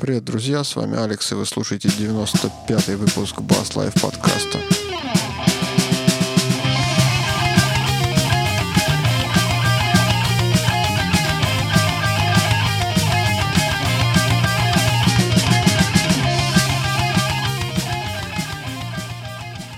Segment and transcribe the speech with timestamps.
[0.00, 4.58] Привет, друзья, с вами Алекс, и вы слушаете 95-й выпуск Bass Life подкаста.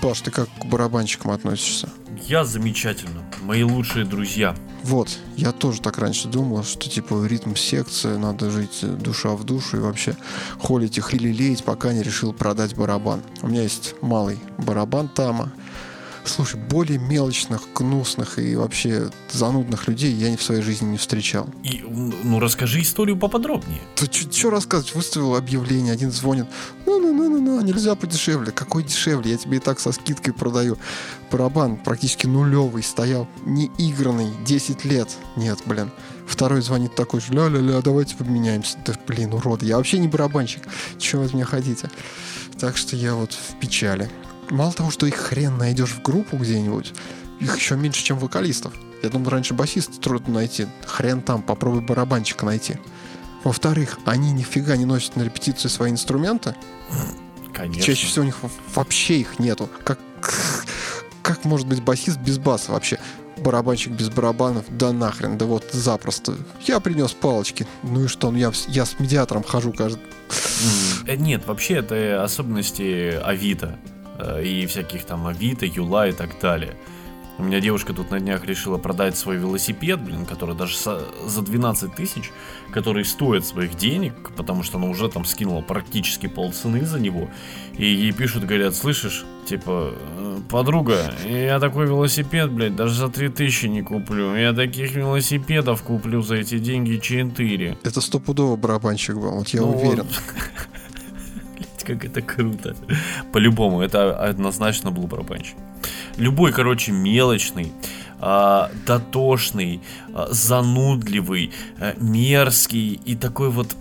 [0.01, 1.89] Паш, ты как к барабанщикам относишься?
[2.27, 3.21] Я замечательно.
[3.41, 4.55] Мои лучшие друзья.
[4.83, 9.77] Вот, я тоже так раньше думал, что типа ритм секции, надо жить душа в душу
[9.77, 10.15] и вообще
[10.57, 13.21] холить их или леять, пока не решил продать барабан.
[13.41, 15.51] У меня есть малый барабан Тама,
[16.25, 21.49] Слушай, более мелочных, гнусных и вообще занудных людей я в своей жизни не встречал.
[21.63, 21.83] И,
[22.23, 23.81] ну, расскажи историю поподробнее.
[23.95, 24.95] Ты что рассказывать?
[24.95, 26.45] Выставил объявление, один звонит.
[26.85, 28.51] Ну-ну-ну-ну, нельзя подешевле.
[28.51, 29.31] Какой дешевле?
[29.31, 30.77] Я тебе и так со скидкой продаю.
[31.29, 35.09] Барабан практически нулевый стоял, не игранный, 10 лет.
[35.35, 35.91] Нет, блин.
[36.25, 38.77] Второй звонит такой же, ля-ля-ля, давайте поменяемся.
[38.85, 40.63] Да, блин, урод, я вообще не барабанщик.
[40.97, 41.89] Чего вы от меня хотите?
[42.59, 44.09] Так что я вот в печали
[44.53, 46.93] мало того, что их хрен найдешь в группу где-нибудь,
[47.39, 48.73] их еще меньше, чем вокалистов.
[49.01, 50.67] Я думал, раньше басист трудно найти.
[50.85, 52.77] Хрен там, попробуй барабанщика найти.
[53.43, 56.55] Во-вторых, они нифига не носят на репетицию свои инструменты.
[57.53, 57.81] Конечно.
[57.81, 58.37] Чаще всего у них
[58.73, 59.69] вообще их нету.
[59.83, 59.99] Как,
[61.21, 62.99] как может быть басист без баса вообще?
[63.37, 66.37] Барабанщик без барабанов, да нахрен, да вот запросто.
[66.65, 67.67] Я принес палочки.
[67.81, 70.01] Ну и что, ну я, я с медиатором хожу каждый...
[71.05, 73.77] Э, нет, вообще это особенности Авито.
[74.17, 76.75] Э, и всяких там Авито, Юла и так далее.
[77.39, 81.95] У меня девушка тут на днях решила продать свой велосипед, блин, который даже за 12
[81.95, 82.31] тысяч,
[82.71, 87.29] который стоит своих денег, потому что она уже там скинула практически полцены за него.
[87.75, 93.65] И ей пишут, говорят, слышишь, типа, «Э, подруга, я такой велосипед, блядь, даже за 3000
[93.65, 94.35] не куплю.
[94.35, 97.79] Я таких велосипедов куплю за эти деньги 4.
[97.83, 100.03] Это стопудово барабанщик был, вот я ну, уверен.
[100.03, 100.07] Вот.
[101.83, 102.75] как это круто.
[103.31, 105.55] По-любому, это однозначно был барабанщик.
[106.17, 107.71] Любой, короче, мелочный,
[108.21, 109.81] э, дотошный,
[110.15, 113.75] э, занудливый, э, мерзкий и такой вот,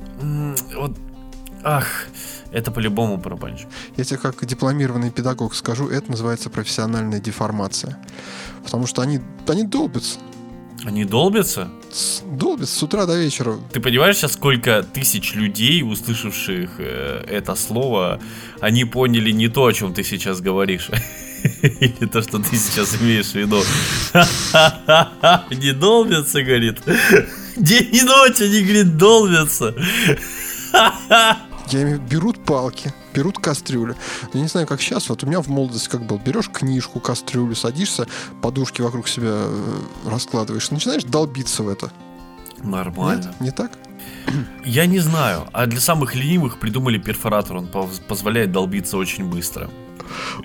[0.76, 0.98] вот,
[1.62, 2.06] ах,
[2.52, 3.68] это по-любому барабанщик.
[3.96, 7.98] Я тебе как дипломированный педагог скажу, это называется профессиональная деформация.
[8.64, 10.19] Потому что они, они долбятся.
[10.84, 11.70] Они долбятся?
[12.25, 13.59] Долбятся с утра до вечера.
[13.72, 18.20] Ты понимаешь сейчас, сколько тысяч людей, услышавших э, это слово,
[18.60, 20.91] они поняли не то, о чем ты сейчас говоришь.
[21.62, 23.62] Или то, что ты сейчас имеешь в виду.
[25.50, 26.81] Не долбятся, говорит.
[27.56, 29.75] День и ночь они, говорит, долбятся.
[31.68, 33.96] Я имею берут палки, берут кастрюлю.
[34.32, 36.18] Я не знаю, как сейчас, вот у меня в молодости как был.
[36.18, 38.06] Берешь книжку, кастрюлю, садишься,
[38.42, 41.92] подушки вокруг себя э, раскладываешь, начинаешь долбиться в это.
[42.62, 43.26] Нормально.
[43.26, 43.72] Нет, не так?
[44.64, 45.48] Я не знаю.
[45.52, 47.56] А для самых ленивых придумали перфоратор.
[47.56, 47.68] Он
[48.08, 49.70] позволяет долбиться очень быстро.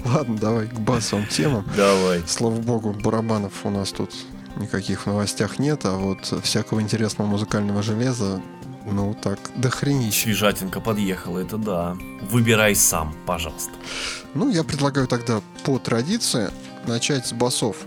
[0.06, 1.66] Ладно, давай к басовым темам.
[1.76, 2.24] Давай.
[2.26, 4.12] Слава богу, барабанов у нас тут
[4.56, 8.42] никаких в новостях нет, а вот всякого интересного музыкального железа
[8.92, 10.24] ну, так, до хренища.
[10.24, 11.98] Свежатинка подъехала, это да.
[12.22, 13.72] Выбирай сам, пожалуйста.
[14.34, 16.50] Ну, я предлагаю тогда по традиции
[16.86, 17.78] начать с басов.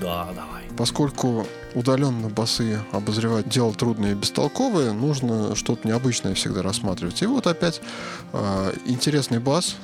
[0.00, 0.64] Да, давай.
[0.76, 7.22] Поскольку удаленно басы обозревать дело трудное и бестолковое, нужно что-то необычное всегда рассматривать.
[7.22, 7.80] И вот опять
[8.32, 9.76] э, интересный бас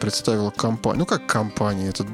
[0.00, 0.98] представила компания.
[0.98, 1.88] Ну, как компания?
[1.88, 2.06] Это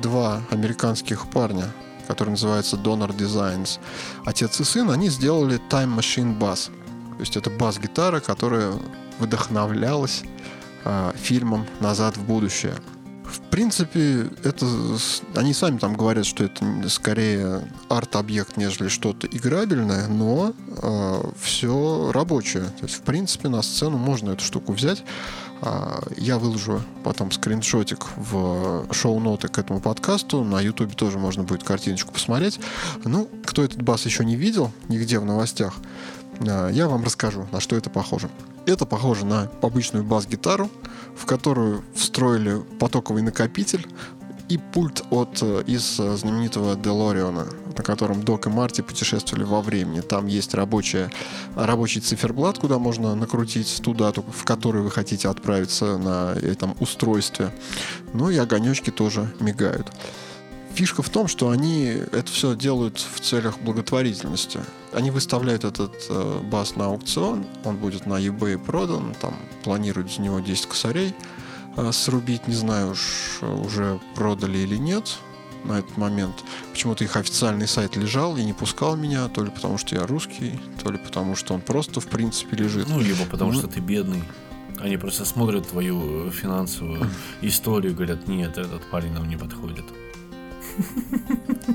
[0.00, 1.72] два американских парня,
[2.06, 3.78] которые называются Donor Designs.
[4.24, 6.70] Отец и сын, они сделали Time Machine Bass.
[7.14, 8.74] То есть это бас-гитара, которая
[9.18, 10.22] вдохновлялась
[10.84, 12.74] э, фильмом «Назад в будущее».
[13.24, 14.66] В принципе, это
[15.36, 22.64] они сами там говорят, что это скорее арт-объект, нежели что-то играбельное, но э, все рабочее.
[22.64, 25.02] То есть, в принципе, на сцену можно эту штуку взять.
[25.62, 30.44] Э, я выложу потом скриншотик в шоу-ноты к этому подкасту.
[30.44, 32.60] На Ютубе тоже можно будет картиночку посмотреть.
[33.04, 37.60] Ну, кто этот бас еще не видел нигде в новостях, а, я вам расскажу, на
[37.60, 38.28] что это похоже.
[38.66, 40.70] Это похоже на обычную бас-гитару,
[41.16, 43.86] в которую встроили потоковый накопитель
[44.48, 47.46] и пульт от, э, из э, знаменитого Делориона,
[47.76, 50.00] на котором Док и Марти путешествовали во времени.
[50.00, 51.10] Там есть рабочая,
[51.56, 57.50] рабочий циферблат, куда можно накрутить ту дату, в которую вы хотите отправиться на этом устройстве.
[58.12, 59.90] Ну и огонечки тоже мигают.
[60.74, 64.60] Фишка в том, что они это все делают в целях благотворительности.
[64.92, 69.34] Они выставляют этот э, бас на аукцион, он будет на eBay продан, там
[69.64, 71.14] планируют за него 10 косарей
[71.76, 75.18] э, срубить, не знаю уж уже продали или нет.
[75.64, 76.34] на этот момент.
[76.72, 80.58] Почему-то их официальный сайт лежал и не пускал меня, то ли потому что я русский,
[80.82, 82.88] то ли потому что он просто в принципе лежит.
[82.88, 84.24] Ну, либо потому ну, что ты бедный.
[84.80, 87.08] Они просто смотрят твою финансовую
[87.42, 89.84] историю и говорят, нет, этот парень нам не подходит.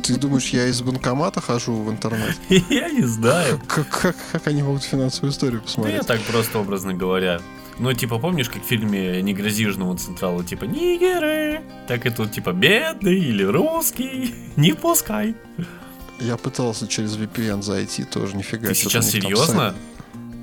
[0.03, 2.37] Ты думаешь, я из банкомата хожу в интернет?
[2.69, 3.59] Я не знаю.
[3.67, 5.95] Как, как, как они могут финансовую историю посмотреть?
[6.07, 7.41] Да я так просто образно говоря.
[7.79, 12.31] Ну, типа, помнишь, как в фильме «Не грози Южному Централу», типа, «Нигеры», так и тут,
[12.31, 15.35] типа, «Бедный» или «Русский», «Не пускай».
[16.19, 18.69] Я пытался через VPN зайти, тоже нифига.
[18.69, 19.75] Ты сейчас серьезно?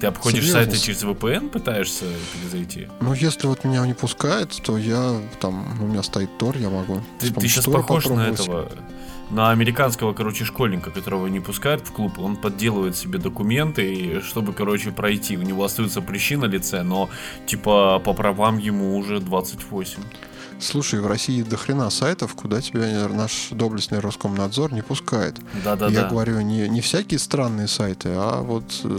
[0.05, 0.65] Ты обходишь Серьезно?
[0.65, 2.05] сайты через VPN, пытаешься
[2.51, 2.89] зайти?
[3.01, 7.01] Ну, если вот меня не пускает, то я там, у меня стоит Тор, я могу.
[7.19, 8.71] Ты, ты сейчас похож на этого,
[9.31, 14.53] на американского, короче, школьника, которого не пускают в клуб, он подделывает себе документы, и чтобы,
[14.53, 15.39] короче, пройти.
[15.39, 17.09] У него остаются прыщи на лице, но,
[17.47, 20.03] типа, по правам ему уже 28.
[20.61, 25.37] Слушай, в России до хрена сайтов, куда тебя наш доблестный Роскомнадзор не пускает.
[25.65, 25.89] Да-да-да.
[25.89, 28.99] Я говорю не, не всякие странные сайты, а вот э,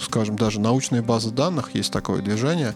[0.00, 2.74] скажем, даже научные базы данных, есть такое движение,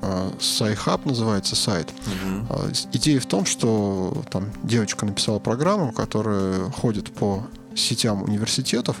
[0.00, 1.88] SciHub а, называется сайт.
[1.88, 2.72] Угу.
[2.92, 7.46] Идея в том, что там девочка написала программу, которая ходит по
[7.78, 8.96] сетям университетов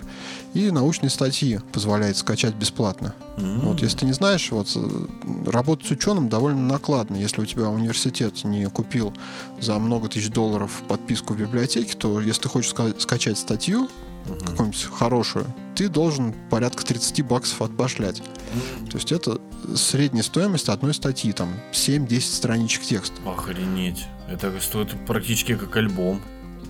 [0.54, 3.14] и научные статьи позволяет скачать бесплатно.
[3.36, 3.60] Mm-hmm.
[3.60, 7.16] Вот, если ты не знаешь, вот э, работать с ученым довольно накладно.
[7.16, 9.12] Если у тебя университет не купил
[9.60, 13.88] за много тысяч долларов подписку в библиотеке, то если ты хочешь ска- скачать статью,
[14.28, 14.38] угу.
[14.44, 18.20] какую-нибудь хорошую, ты должен порядка 30 баксов отбашлять.
[18.20, 18.90] Mm.
[18.90, 19.38] То есть это
[19.74, 23.16] средняя стоимость одной статьи, там 7-10 страничек текста.
[23.26, 24.06] Охренеть.
[24.28, 26.22] Это стоит практически как альбом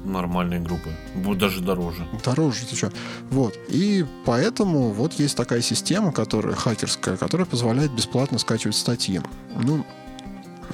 [0.05, 0.91] нормальной группы.
[1.14, 2.06] Будет даже дороже.
[2.25, 2.93] Дороже, ты что?
[3.31, 3.59] Вот.
[3.69, 9.20] И поэтому вот есть такая система, которая хакерская, которая позволяет бесплатно скачивать статьи.
[9.56, 9.85] Ну,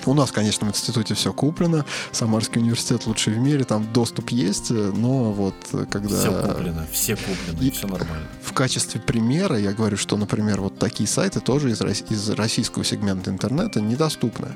[0.07, 1.85] у нас, конечно, в институте все куплено.
[2.11, 5.55] Самарский университет лучший в мире, там доступ есть, но вот
[5.91, 6.19] когда...
[6.19, 8.29] Все куплено, все куплено, и все нормально.
[8.43, 13.31] В качестве примера я говорю, что, например, вот такие сайты тоже из, из российского сегмента
[13.31, 14.49] интернета недоступны.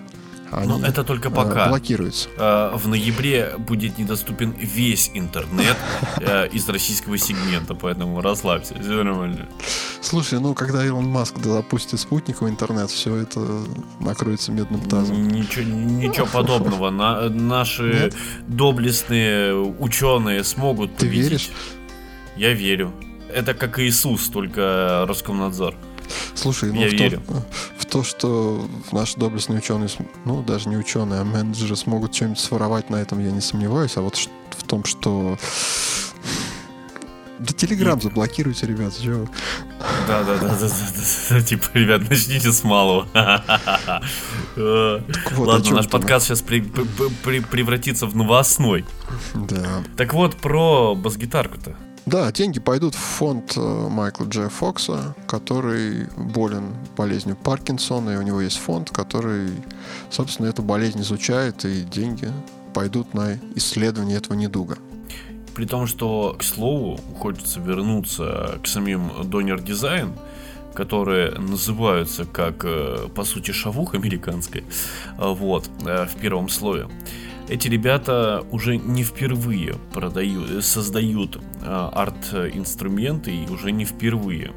[0.53, 1.67] Они Но это только пока.
[1.67, 2.29] Э, блокируются.
[2.37, 5.77] Э, в ноябре будет недоступен весь интернет
[6.21, 9.49] э, из российского сегмента, поэтому расслабься, все нормально.
[10.01, 13.41] Слушай, ну когда Илон Маск запустит спутниковый интернет, все это
[14.01, 15.29] накроется медным тазом.
[15.29, 16.91] Ничего, ничего подобного.
[16.91, 18.17] На, наши Нет?
[18.47, 21.25] доблестные ученые смогут Ты победить.
[21.25, 21.51] веришь?
[22.37, 22.93] Я верю.
[23.35, 25.75] Это как Иисус, только Роскомнадзор.
[26.35, 27.23] Слушай, ну, я в, верю.
[27.27, 27.43] То,
[27.79, 29.89] в то, что наши доблестные ученые,
[30.25, 33.97] ну, даже не ученые, а менеджеры смогут что-нибудь своровать на этом, я не сомневаюсь.
[33.97, 35.39] А вот в том, что...
[37.39, 39.29] Да Телеграм заблокируйте, ребят, чего?
[40.09, 40.69] Да, да, да, да,
[41.31, 43.07] да, Типа, ребят, начните с малого.
[44.57, 48.87] Ладно, наш подкаст сейчас превратится в новостной.
[49.35, 49.83] Да.
[49.99, 51.77] Так вот, про бас-гитарку-то.
[52.07, 54.49] Да, деньги пойдут в фонд э, Майкла Дж.
[54.49, 59.51] Фокса, который болен болезнью Паркинсона, и у него есть фонд, который,
[60.09, 62.31] собственно, эту болезнь изучает, и деньги
[62.75, 64.79] пойдут на исследование этого недуга.
[65.57, 70.13] При том, что, к слову, хочется вернуться к самим донор дизайн,
[70.75, 74.65] которые называются как, э, по сути, шавух американской, э,
[75.19, 76.89] вот, в первом слое.
[77.49, 84.53] Эти ребята уже не впервые продают, создают а, арт-инструменты и уже не впервые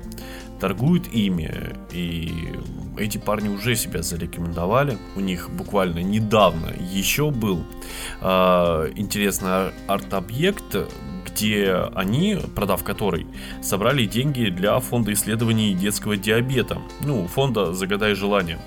[0.60, 2.54] торгуют ими, и
[2.98, 4.98] эти парни уже себя зарекомендовали.
[5.16, 7.64] У них буквально недавно еще был
[8.22, 10.76] э, интересный арт-объект,
[11.26, 13.26] где они, продав который,
[13.62, 16.82] собрали деньги для фонда исследований детского диабета.
[17.02, 18.60] Ну, фонда «Загадай желание».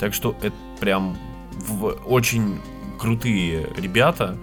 [0.00, 1.16] Так что это прям
[1.52, 2.58] в очень
[2.98, 4.36] крутые ребята,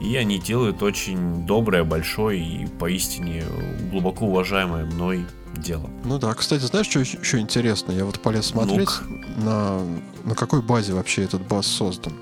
[0.00, 3.44] и они делают очень доброе, большое и поистине
[3.90, 5.26] глубоко уважаемое мной
[5.56, 5.90] дело.
[6.04, 7.92] Ну да, кстати, знаешь, что еще интересно?
[7.92, 8.88] Я вот полез смотреть,
[9.36, 9.80] на,
[10.24, 12.14] на какой базе вообще этот бас создан.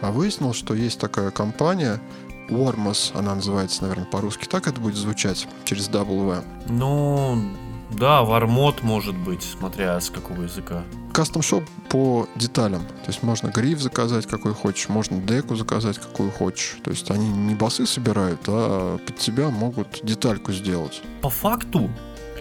[0.00, 2.00] А выяснил, что есть такая компания,
[2.48, 6.44] Warmos, она называется, наверное, по-русски так это будет звучать, через W.
[6.68, 7.42] Ну,
[7.90, 10.84] да, вармот может быть, смотря с какого языка.
[11.16, 12.82] Кастом шоп по деталям.
[12.82, 16.76] То есть можно гриф заказать, какой хочешь, можно деку заказать, какую хочешь.
[16.84, 21.00] То есть они не басы собирают, а под тебя могут детальку сделать.
[21.22, 21.90] По факту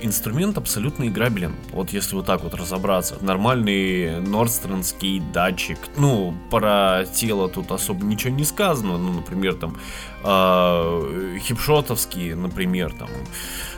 [0.01, 1.55] инструмент абсолютно играбелен.
[1.71, 3.15] Вот если вот так вот разобраться.
[3.21, 5.77] Нормальный нордстронский датчик.
[5.95, 8.97] Ну, про тело тут особо ничего не сказано.
[8.97, 9.77] Ну, например, там
[10.21, 13.09] э, хипшотовские, например, там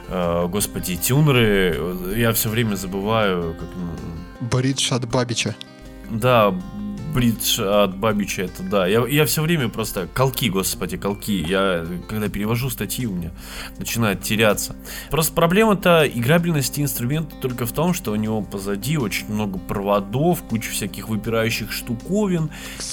[0.07, 1.95] э, господи, тюнеры.
[2.15, 3.69] Я все время забываю, как...
[4.39, 5.55] Борит Шатбабича.
[6.09, 6.53] Да,
[7.13, 8.85] бридж от Бабича, это да.
[8.87, 10.07] Я, я все время просто...
[10.13, 11.31] Колки, господи, колки.
[11.31, 13.31] Я, когда перевожу статьи, у меня
[13.77, 14.75] начинает теряться.
[15.09, 20.69] Просто проблема-то играбельности инструмента только в том, что у него позади очень много проводов, куча
[20.69, 22.51] всяких выпирающих штуковин.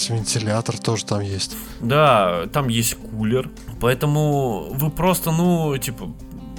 [0.09, 1.57] Вентилятор тоже там есть.
[1.81, 3.51] Да, там есть кулер.
[3.81, 6.11] Поэтому вы просто, ну, типа,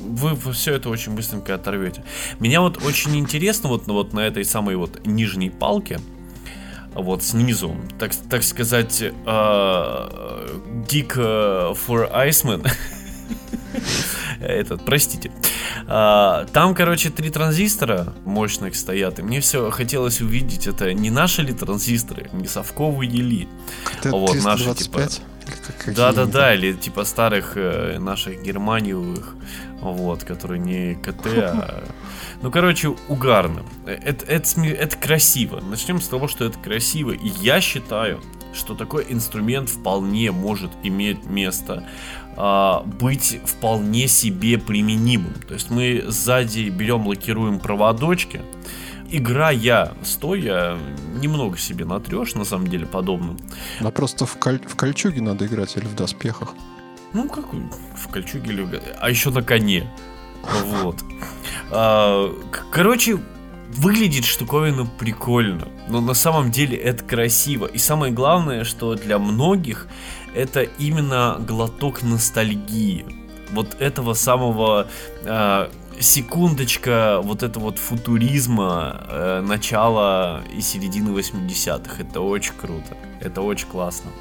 [0.06, 2.04] вы все это очень быстренько оторвете.
[2.40, 6.00] Меня вот очень интересно вот, вот на этой самой вот нижней палке,
[6.94, 11.16] вот снизу, так, так сказать, uh, Dick
[11.76, 12.70] for Iceman.
[14.40, 15.32] Этот, простите.
[15.88, 21.42] А, там, короче, три транзистора мощных стоят, и мне все хотелось увидеть, это не наши
[21.42, 23.48] ли транзисторы, не совковые ли.
[24.04, 25.08] Вот наши, типа.
[25.88, 29.36] Да, да, да, или типа старых э, наших германиевых,
[29.82, 31.84] вот, которые не КТ, а...
[32.42, 33.64] Ну, короче, угарно.
[33.86, 35.62] Это, это, это красиво.
[35.62, 37.12] Начнем с того, что это красиво.
[37.12, 38.22] И я считаю,
[38.54, 41.84] что такой инструмент вполне может иметь место
[42.38, 45.34] а, быть вполне себе применимым.
[45.48, 48.42] То есть мы сзади берем, лакируем проводочки,
[49.10, 50.78] играя стоя,
[51.20, 53.38] немного себе натрешь, на самом деле, подобным.
[53.80, 54.60] А просто в, коль...
[54.60, 56.54] в кольчуге надо играть или в доспехах?
[57.14, 58.82] Ну, как в кольчуге или...
[59.00, 59.90] А еще на коне.
[60.44, 60.98] Вот.
[61.72, 62.34] А,
[62.72, 63.20] короче,
[63.70, 67.66] выглядит штуковина прикольно, но на самом деле это красиво.
[67.66, 69.88] И самое главное, что для многих
[70.34, 73.06] это именно глоток ностальгии.
[73.52, 74.88] Вот этого самого
[75.24, 82.02] э, секундочка вот это вот футуризма э, начала и середины 80-х.
[82.02, 82.98] Это очень круто.
[83.22, 84.12] Это очень классно.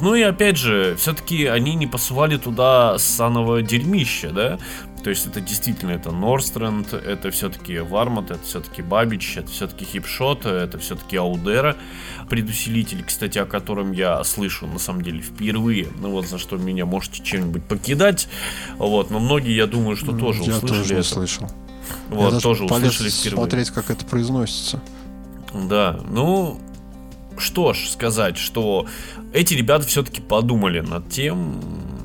[0.00, 4.58] Ну и опять же, все-таки они не посылали туда саного дерьмища, да?
[5.02, 10.46] То есть это действительно это Норстренд, это все-таки Вармот, это все-таки Бабич, это все-таки Хипшот,
[10.46, 11.76] это все-таки Аудера,
[12.28, 15.88] предусилитель, кстати, о котором я слышу на самом деле впервые.
[15.98, 18.28] Ну вот за что меня можете чем-нибудь покидать.
[18.78, 21.02] Вот, но многие, я думаю, что тоже я услышали тоже это.
[21.02, 21.50] слышал.
[22.08, 23.36] Вот, я тоже полез услышали впервые.
[23.36, 24.80] смотреть, как это произносится.
[25.52, 26.60] Да, ну,
[27.38, 28.86] что ж сказать, что
[29.32, 31.60] эти ребята все-таки подумали над тем,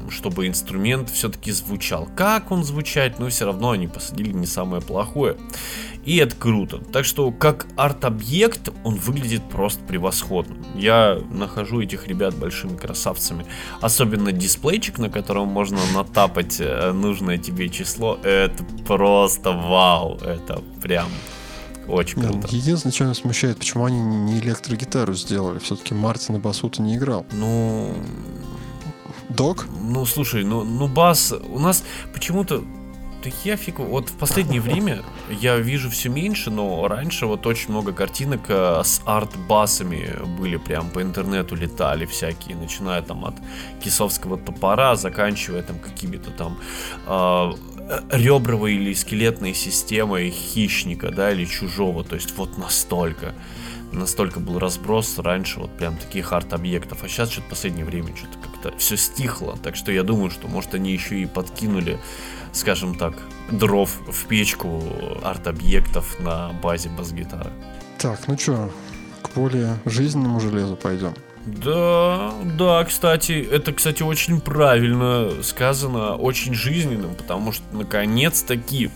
[0.09, 2.09] чтобы инструмент все-таки звучал.
[2.15, 5.37] Как он звучать, но все равно они посадили не самое плохое.
[6.07, 6.77] И это круто.
[6.77, 10.55] Так что, как арт-объект, он выглядит просто превосходно.
[10.73, 13.45] Я нахожу этих ребят большими красавцами.
[13.81, 18.19] Особенно дисплейчик, на котором можно натапать э, нужное тебе число.
[18.23, 20.17] Это просто вау.
[20.23, 21.09] Это прям
[21.87, 22.47] очень круто.
[22.51, 25.59] Единственное, что меня смущает, почему они не электрогитару сделали.
[25.59, 27.25] Все-таки Мартин на басу-то не играл.
[27.31, 27.93] Ну,
[29.29, 29.67] Док?
[29.81, 32.63] Ну, слушай, ну, ну бас, у нас почему-то
[33.23, 37.71] да я фиг, вот в последнее время я вижу все меньше, но раньше вот очень
[37.71, 43.35] много картинок э, с арт-басами были прям по интернету летали всякие, начиная там от
[43.83, 46.59] кисовского топора, заканчивая там какими-то там
[47.07, 47.51] э,
[48.11, 53.33] ребровой или скелетной системой хищника, да, или чужого, то есть вот настолько
[53.91, 58.37] настолько был разброс раньше вот прям таких арт-объектов, а сейчас что-то в последнее время что-то
[58.39, 61.99] как-то все стихло, так что я думаю, что может они еще и подкинули,
[62.51, 63.13] скажем так,
[63.51, 64.83] дров в печку
[65.23, 67.51] арт-объектов на базе бас-гитары.
[67.97, 68.71] Так, ну что,
[69.21, 71.13] к более жизненному железу пойдем.
[71.45, 78.91] Да, да, кстати, это, кстати, очень правильно сказано, очень жизненным, потому что наконец-таки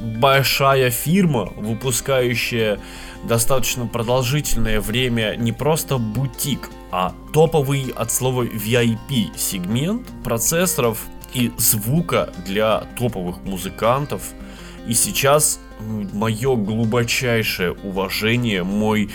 [0.00, 2.80] большая фирма, выпускающая
[3.24, 12.32] достаточно продолжительное время не просто бутик, а топовый от слова VIP сегмент процессоров и звука
[12.46, 14.22] для топовых музыкантов.
[14.86, 19.10] И сейчас мое глубочайшее уважение, мой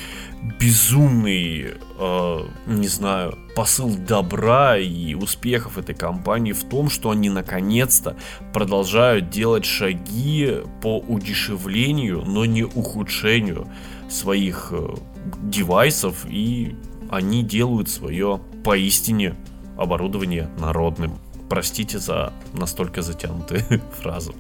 [0.59, 8.17] безумный, э, не знаю, посыл добра и успехов этой компании в том, что они наконец-то
[8.53, 13.67] продолжают делать шаги по удешевлению, но не ухудшению
[14.09, 14.95] своих э,
[15.43, 16.75] девайсов, и
[17.09, 19.35] они делают свое поистине
[19.77, 21.17] оборудование народным.
[21.49, 23.61] Простите за настолько затянутую
[24.01, 24.35] фразу.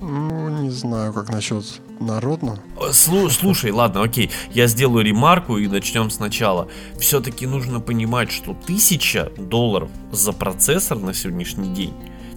[0.00, 1.64] Ну, не знаю, как насчет
[2.00, 2.58] народно.
[2.90, 6.68] Слу- слушай, ладно, окей, я сделаю ремарку и начнем сначала.
[6.98, 11.94] Все-таки нужно понимать, что тысяча долларов за процессор на сегодняшний день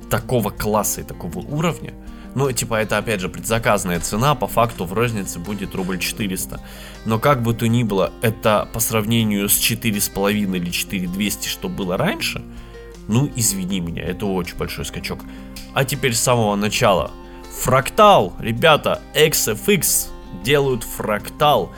[0.09, 1.93] такого класса и такого уровня,
[2.35, 6.61] ну, типа, это опять же предзаказная цена, по факту в рознице будет рубль 400.
[7.05, 11.97] Но как бы то ни было, это по сравнению с 4,5 или 4,200, что было
[11.97, 12.43] раньше,
[13.07, 15.21] ну, извини меня, это очень большой скачок.
[15.73, 17.11] А теперь с самого начала
[17.51, 20.09] Фрактал, ребята, XFX
[20.43, 21.71] делают фрактал.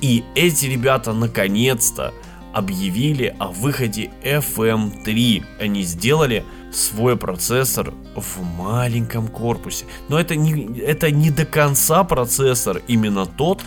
[0.00, 2.14] И эти ребята наконец-то
[2.52, 5.44] объявили о выходе FM3.
[5.60, 9.86] Они сделали свой процессор в маленьком корпусе.
[10.08, 13.62] Но это не, это не до конца процессор, именно тот,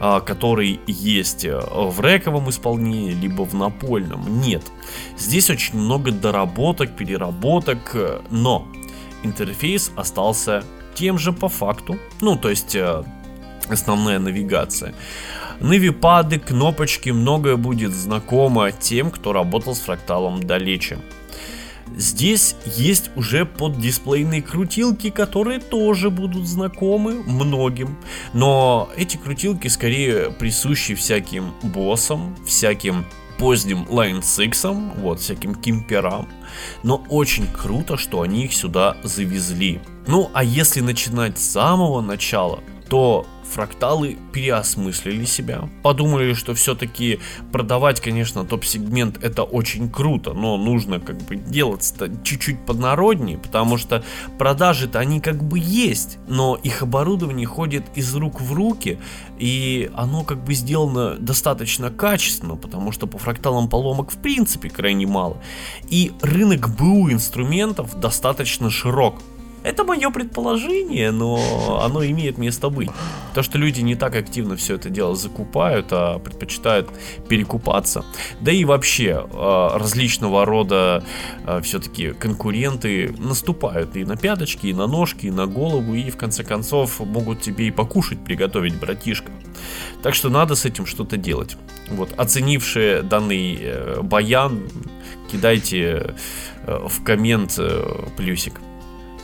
[0.00, 4.40] а, который есть э, в рековом исполнении, либо в напольном.
[4.40, 4.62] Нет.
[5.18, 8.68] Здесь очень много доработок, переработок, э, но
[9.22, 11.98] интерфейс остался тем же по факту.
[12.20, 13.04] Ну, то есть э,
[13.68, 14.94] основная навигация.
[15.60, 20.98] Навипады, кнопочки, многое будет знакомо тем, кто работал с фракталом далече.
[21.96, 27.96] Здесь есть уже поддисплейные крутилки, которые тоже будут знакомы многим.
[28.32, 33.06] Но эти крутилки скорее присущи всяким боссам, всяким
[33.38, 34.64] поздним Line 6,
[35.00, 36.28] вот, всяким кимперам.
[36.82, 39.80] Но очень круто, что они их сюда завезли.
[40.06, 47.20] Ну, а если начинать с самого начала, то фракталы переосмыслили себя, подумали, что все-таки
[47.52, 54.04] продавать, конечно, топ-сегмент это очень круто, но нужно как бы делать-то чуть-чуть поднароднее, потому что
[54.38, 58.98] продажи-то они как бы есть, но их оборудование ходит из рук в руки,
[59.38, 65.06] и оно как бы сделано достаточно качественно, потому что по фракталам поломок в принципе крайне
[65.06, 65.38] мало,
[65.88, 69.16] и рынок БУ инструментов достаточно широк.
[69.66, 72.88] Это мое предположение, но оно имеет место быть.
[73.34, 76.88] То, что люди не так активно все это дело закупают, а предпочитают
[77.28, 78.04] перекупаться.
[78.40, 81.02] Да и вообще а, различного рода
[81.44, 86.16] а, все-таки конкуренты наступают и на пяточки, и на ножки, и на голову, и в
[86.16, 89.32] конце концов могут тебе и покушать приготовить, братишка.
[90.00, 91.56] Так что надо с этим что-то делать.
[91.90, 94.62] Вот, оценившие данный э, баян,
[95.32, 96.14] кидайте
[96.62, 97.84] э, в коммент э,
[98.16, 98.60] плюсик.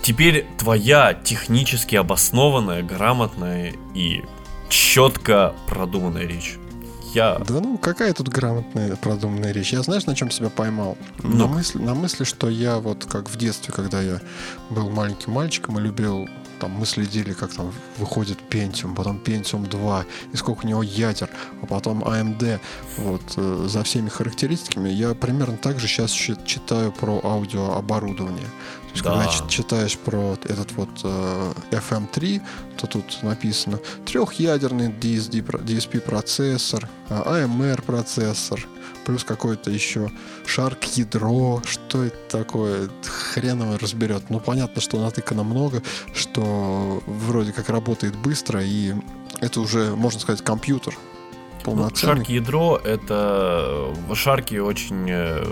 [0.02, 4.22] Теперь твоя технически обоснованная, грамотная и
[4.68, 6.58] четко продуманная речь.
[7.14, 7.38] Я...
[7.46, 9.72] Да ну, какая тут грамотная, продуманная речь?
[9.72, 10.96] Я знаешь, на чем себя поймал?
[11.22, 11.36] Ну.
[11.36, 14.20] На, мысли, на мысли, что я вот как в детстве, когда я
[14.70, 16.26] был маленьким мальчиком и любил
[16.62, 21.28] там мы следили, как там выходит Pentium, потом Pentium 2, и сколько у него ядер,
[21.60, 22.60] а потом AMD,
[22.98, 28.46] вот, э, за всеми характеристиками, я примерно так же сейчас читаю про аудиооборудование.
[28.46, 29.10] То есть, да.
[29.10, 32.40] когда читаешь про этот вот э, FM3,
[32.76, 38.68] то тут написано трехъядерный DSD, DSP процессор, AMR а процессор,
[39.04, 40.10] плюс какое-то еще
[40.46, 42.88] шарк ядро, что это такое,
[43.32, 44.30] хрен его разберет.
[44.30, 45.82] Ну, понятно, что натыкано много,
[46.14, 48.94] что вроде как работает быстро, и
[49.40, 50.96] это уже, можно сказать, компьютер.
[51.64, 55.44] Ну, шарк ядро это в шарке очень э,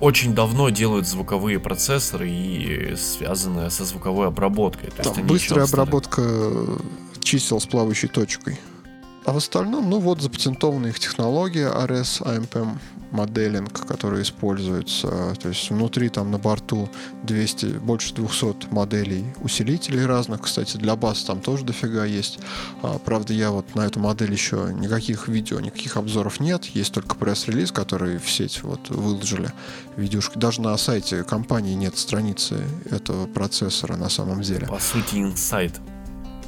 [0.00, 4.90] очень давно делают звуковые процессоры и связанные со звуковой обработкой.
[4.90, 6.22] То Там быстрая обработка
[7.20, 8.58] чисел с плавающей точкой.
[9.28, 12.78] А в остальном, ну вот запатентованная их технология RS AMPM
[13.10, 15.34] моделинг, который используется.
[15.38, 16.88] То есть внутри там на борту
[17.24, 20.40] 200, больше 200 моделей усилителей разных.
[20.40, 22.38] Кстати, для баз там тоже дофига есть.
[22.80, 26.64] А, правда, я вот на эту модель еще никаких видео, никаких обзоров нет.
[26.64, 29.52] Есть только пресс-релиз, который в сеть вот выложили.
[29.98, 30.38] Видюшки.
[30.38, 32.56] Даже на сайте компании нет страницы
[32.90, 34.66] этого процессора на самом деле.
[34.68, 35.78] По сути, инсайт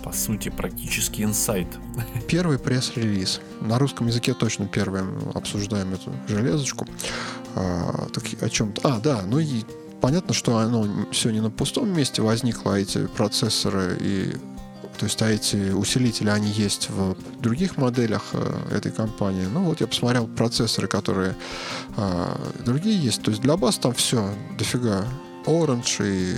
[0.02, 1.68] по сути, практически инсайт.
[2.28, 3.40] Первый пресс-релиз.
[3.60, 6.86] На русском языке точно первым обсуждаем эту железочку.
[7.54, 8.80] А, так о чем-то.
[8.84, 9.62] А, да, ну и
[10.00, 14.36] понятно, что оно все не на пустом месте возникло, а эти процессоры и
[14.98, 19.46] то есть а эти усилители, они есть в других моделях э, этой компании.
[19.50, 21.36] Ну вот я посмотрел процессоры, которые
[21.96, 22.36] э,
[22.66, 23.22] другие есть.
[23.22, 25.06] То есть для баз там все дофига.
[25.46, 26.34] Orange и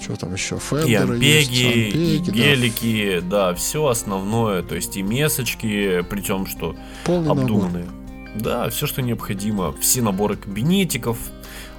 [0.00, 0.58] что там еще?
[0.58, 3.50] Фендеры и есть, ампеги, гелики, да.
[3.50, 7.84] да, все основное, то есть и месочки, причем что Полный обдуманные.
[7.84, 8.00] Набор.
[8.34, 9.72] Да, все, что необходимо.
[9.72, 11.18] Все наборы кабинетиков.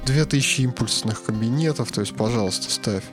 [0.05, 3.03] 2000 импульсных кабинетов, то есть, пожалуйста, ставь.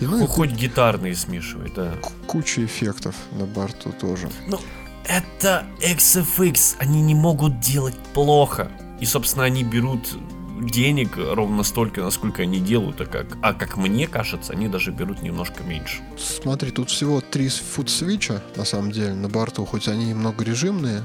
[0.00, 1.92] И, ну, Хоть и, гитарные смешивай, да.
[2.26, 4.30] Куча эффектов на борту тоже.
[4.48, 4.58] Ну,
[5.06, 8.70] это XFX, они не могут делать плохо.
[9.00, 10.16] И, собственно, они берут
[10.60, 15.22] денег ровно столько, насколько они делают, а как, а как мне кажется, они даже берут
[15.22, 16.02] немножко меньше.
[16.16, 21.02] Смотри, тут всего три фуд-свича, на самом деле, на борту, хоть они и многорежимные,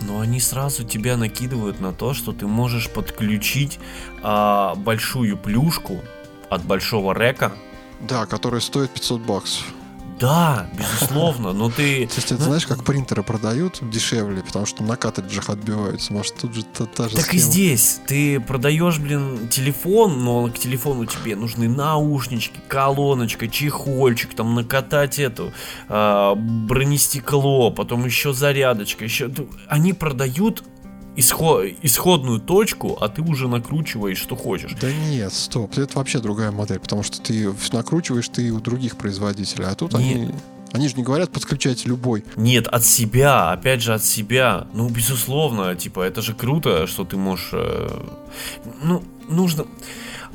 [0.00, 3.78] но они сразу тебя накидывают на то, что ты можешь подключить
[4.22, 6.02] а, большую плюшку
[6.50, 7.52] от большого река.
[8.00, 9.64] Да, которая стоит 500 баксов.
[10.22, 12.06] Да, безусловно, но ты...
[12.06, 16.12] То есть это знаешь, как принтеры продают дешевле, потому что на картриджах отбиваются.
[16.12, 17.38] Может, тут же та, та же Так схема.
[17.38, 18.00] и здесь.
[18.06, 25.52] Ты продаешь, блин, телефон, но к телефону тебе нужны наушнички, колоночка, чехольчик, там накатать эту,
[25.88, 29.28] э, бронестекло, потом еще зарядочка, еще...
[29.66, 30.62] Они продают
[31.16, 34.74] исход, исходную точку, а ты уже накручиваешь, что хочешь.
[34.80, 39.66] Да нет, стоп, это вообще другая модель, потому что ты накручиваешь ты у других производителей,
[39.66, 40.00] а тут нет.
[40.00, 40.30] они...
[40.72, 42.24] Они же не говорят, подключайте любой.
[42.34, 44.66] Нет, от себя, опять же от себя.
[44.72, 47.50] Ну, безусловно, типа, это же круто, что ты можешь...
[47.52, 48.02] Э,
[48.82, 49.66] ну, нужно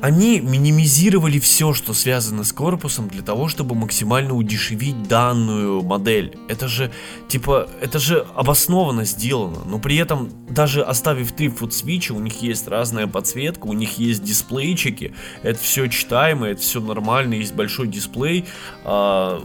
[0.00, 6.38] они минимизировали все, что связано с корпусом, для того, чтобы максимально удешевить данную модель.
[6.48, 6.92] Это же,
[7.28, 12.68] типа, это же обоснованно сделано, но при этом, даже оставив три switch, у них есть
[12.68, 18.44] разная подсветка, у них есть дисплейчики, это все читаемо, это все нормально, есть большой дисплей,
[18.84, 19.42] а,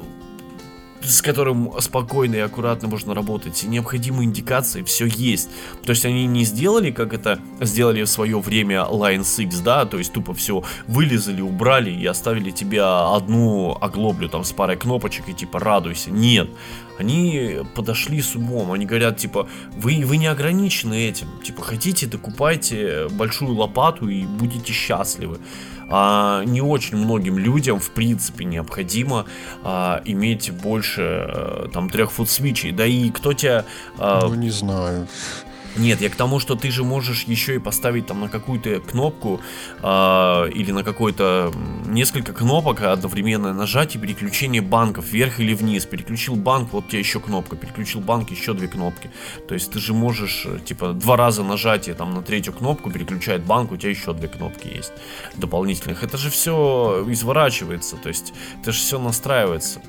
[1.03, 3.63] с которым спокойно и аккуратно можно работать.
[3.63, 5.49] И необходимые индикации все есть.
[5.83, 9.97] То есть они не сделали, как это сделали в свое время Line 6, да, то
[9.97, 15.33] есть тупо все вылезали, убрали и оставили тебе одну оглоблю там с парой кнопочек и
[15.33, 16.11] типа радуйся.
[16.11, 16.49] Нет.
[16.99, 23.07] Они подошли с умом, они говорят, типа, вы, вы не ограничены этим, типа, хотите, докупайте
[23.09, 25.39] большую лопату и будете счастливы
[25.89, 29.25] а, не очень многим людям в принципе необходимо
[29.63, 32.71] а, иметь больше а, там трех фут свечей.
[32.71, 33.65] Да и кто тебя...
[33.97, 35.07] А, ну не знаю.
[35.75, 39.41] Нет, я к тому, что ты же можешь еще и поставить там на какую-то кнопку
[39.81, 41.51] э, или на какой-то
[41.87, 45.85] несколько кнопок одновременно нажать и переключение банков вверх или вниз.
[45.85, 47.55] Переключил банк, вот у тебя еще кнопка.
[47.55, 49.09] Переключил банк, еще две кнопки.
[49.47, 53.43] То есть ты же можешь э, типа два раза нажатие там на третью кнопку переключает
[53.43, 54.93] банк, у тебя еще две кнопки есть
[55.35, 56.03] дополнительных.
[56.03, 59.81] Это же все изворачивается, то есть это же все настраивается.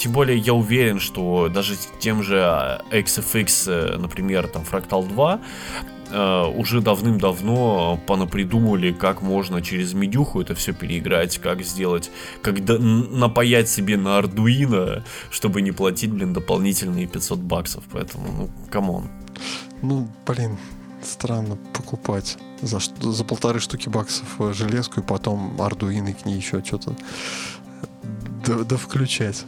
[0.00, 2.36] Тем более я уверен, что даже тем же
[2.90, 5.40] Axe-Fx, э, например, там Fractal 2,
[6.10, 12.10] э, уже давным-давно понапридумывали, как можно через мидюху это все переиграть, как сделать,
[12.40, 17.84] как до, напаять себе на Arduino, чтобы не платить, блин, дополнительные 500 баксов.
[17.92, 19.10] Поэтому, ну, come on.
[19.82, 20.56] Ну, блин,
[21.02, 26.96] странно покупать за, за полторы штуки баксов железку и потом Arduino к ней еще что-то
[28.46, 29.44] да, да включать.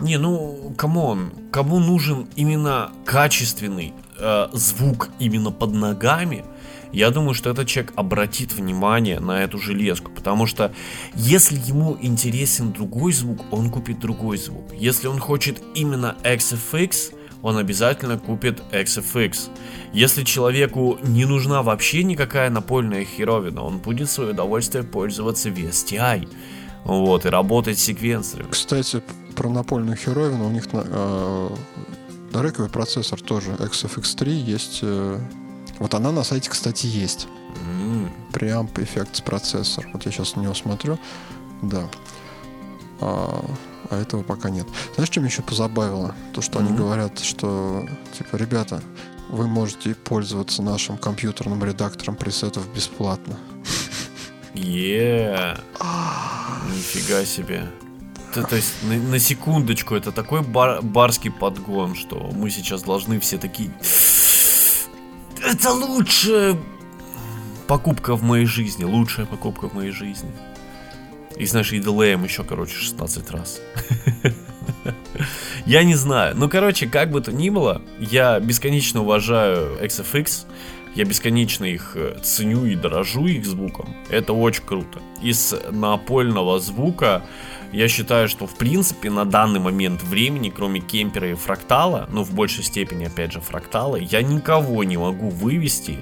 [0.00, 6.44] Не, ну, come on, кому нужен именно качественный э, звук именно под ногами,
[6.92, 10.72] я думаю, что этот человек обратит внимание на эту железку, потому что
[11.14, 14.72] если ему интересен другой звук, он купит другой звук.
[14.74, 19.50] Если он хочет именно Axe-Fx, он обязательно купит Axe-Fx.
[19.92, 26.28] Если человеку не нужна вообще никакая напольная херовина, он будет свое удовольствие пользоваться VSTi.
[26.88, 28.50] Вот, и работать с секвенсорами.
[28.50, 29.02] Кстати,
[29.36, 31.48] про напольную херовину, у них на, э,
[32.32, 34.80] рековый процессор тоже XFX3 есть.
[34.82, 35.20] Э,
[35.78, 37.28] вот она на сайте, кстати, есть.
[37.66, 38.08] Mm.
[38.32, 39.86] Preamp Effects процессор.
[39.92, 40.98] Вот я сейчас на него смотрю.
[41.60, 41.88] Да.
[43.00, 43.44] А,
[43.90, 44.66] а этого пока нет.
[44.94, 46.14] Знаешь, что меня еще позабавило?
[46.32, 46.66] То, что mm-hmm.
[46.66, 48.82] они говорят, что, типа, ребята,
[49.28, 53.36] вы можете пользоваться нашим компьютерным редактором пресетов бесплатно.
[54.54, 55.56] Е,
[56.74, 57.66] нифига себе.
[58.34, 63.20] То, то есть на, на секундочку это такой бар, барский подгон, что мы сейчас должны
[63.20, 63.70] все такие.
[65.42, 66.56] Это лучшая
[67.66, 70.30] покупка в моей жизни, лучшая покупка в моей жизни.
[71.36, 73.60] И знаешь, и дилеем еще, короче, 16 раз.
[75.66, 76.34] Я не знаю.
[76.36, 80.46] Ну, короче, как бы то ни было, я бесконечно уважаю XFX.
[80.94, 83.94] Я бесконечно их э, ценю и дорожу их звуком.
[84.10, 85.00] Это очень круто.
[85.22, 87.22] Из напольного звука
[87.72, 92.32] я считаю, что в принципе на данный момент времени, кроме кемпера и фрактала, ну в
[92.32, 95.98] большей степени опять же фрактала, я никого не могу вывести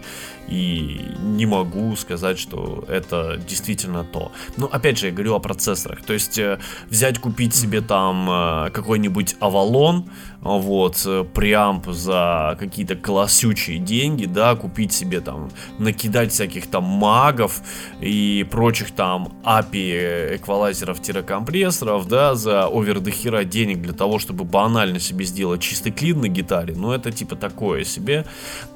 [0.49, 4.33] и не могу сказать, что это действительно то.
[4.57, 6.03] Но опять же, я говорю о процессорах.
[6.03, 10.09] То есть э, взять, купить себе там э, какой-нибудь Avalon,
[10.41, 17.61] вот, э, преамп за какие-то классючие деньги, да, купить себе там, накидать всяких там магов
[18.01, 25.01] и прочих там API эквалайзеров-компрессоров, да, за овер до хера денег для того, чтобы банально
[25.01, 28.25] себе сделать чистый клин на гитаре, ну это типа такое себе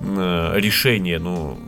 [0.01, 1.60] решение, ну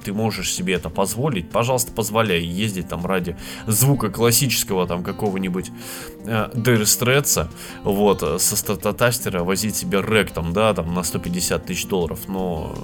[0.00, 3.36] ты можешь себе это позволить, пожалуйста, позволяй ездить там ради
[3.66, 5.70] звука классического там какого-нибудь
[6.24, 7.50] э, Дэрстреца,
[7.84, 12.74] вот, э, со стратотастера возить себе рек там, да, там на 150 тысяч долларов, но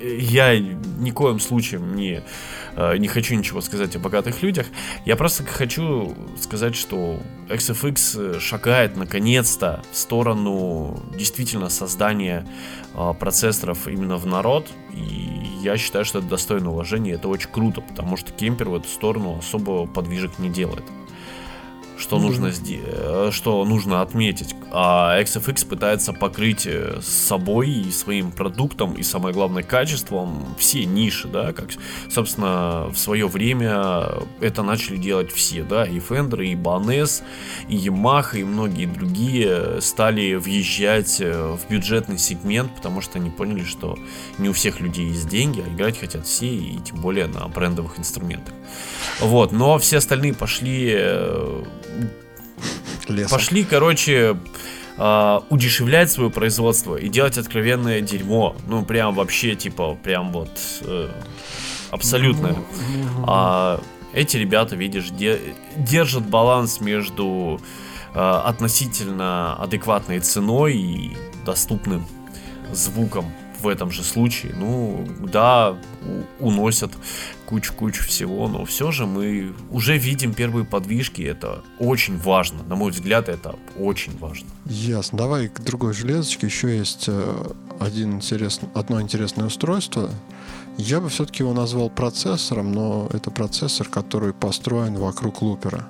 [0.00, 2.22] я ни коем случаем не,
[2.76, 4.66] э, не хочу ничего сказать о богатых людях.
[5.04, 12.46] Я просто хочу сказать, что XFX шагает наконец-то в сторону действительно создания
[12.94, 14.68] э, процессоров именно в народ.
[14.92, 15.28] И
[15.62, 17.12] я считаю, что это достойно уважения.
[17.12, 20.84] Это очень круто, потому что кемпер в эту сторону особо подвижек не делает.
[21.98, 22.20] Что mm-hmm.
[22.20, 24.54] нужно э, что нужно отметить.
[24.70, 31.28] А XFX пытается покрыть э, собой и своим продуктом и самое главное качеством все ниши,
[31.28, 31.70] да, как
[32.10, 34.06] собственно в свое время
[34.40, 37.22] это начали делать все, да, и Fender, и Ibanez,
[37.68, 43.64] и Yamaha, и многие другие стали въезжать э, в бюджетный сегмент, потому что они поняли,
[43.64, 43.98] что
[44.38, 47.98] не у всех людей есть деньги, а играть хотят все, и тем более на брендовых
[47.98, 48.54] инструментах.
[49.20, 50.94] Вот, но все остальные пошли
[53.08, 53.38] Лесом.
[53.38, 54.36] Пошли, короче,
[54.96, 58.56] э, удешевлять свое производство и делать откровенное дерьмо.
[58.66, 60.50] Ну, прям вообще, типа, прям вот
[60.82, 61.08] э,
[61.90, 62.56] абсолютно.
[63.26, 63.80] А
[64.12, 65.40] эти ребята, видишь, де-
[65.76, 67.60] держат баланс между
[68.14, 72.06] э, относительно адекватной ценой и доступным
[72.72, 75.76] звуком в этом же случае, ну, да,
[76.38, 76.92] уносят
[77.48, 82.90] кучу-кучу всего, но все же мы уже видим первые подвижки, это очень важно, на мой
[82.90, 84.46] взгляд, это очень важно.
[84.66, 85.16] Ясно.
[85.16, 86.46] Давай к другой железочке.
[86.46, 90.10] Еще есть э, один интересный, одно интересное устройство.
[90.76, 95.88] Я бы все-таки его назвал процессором, но это процессор, который построен вокруг лупера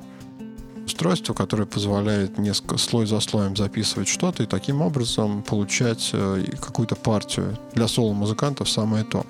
[0.87, 6.95] устройство, которое позволяет несколько слой за слоем записывать что-то и таким образом получать э, какую-то
[6.95, 7.59] партию.
[7.75, 9.27] Для соло-музыкантов самое то.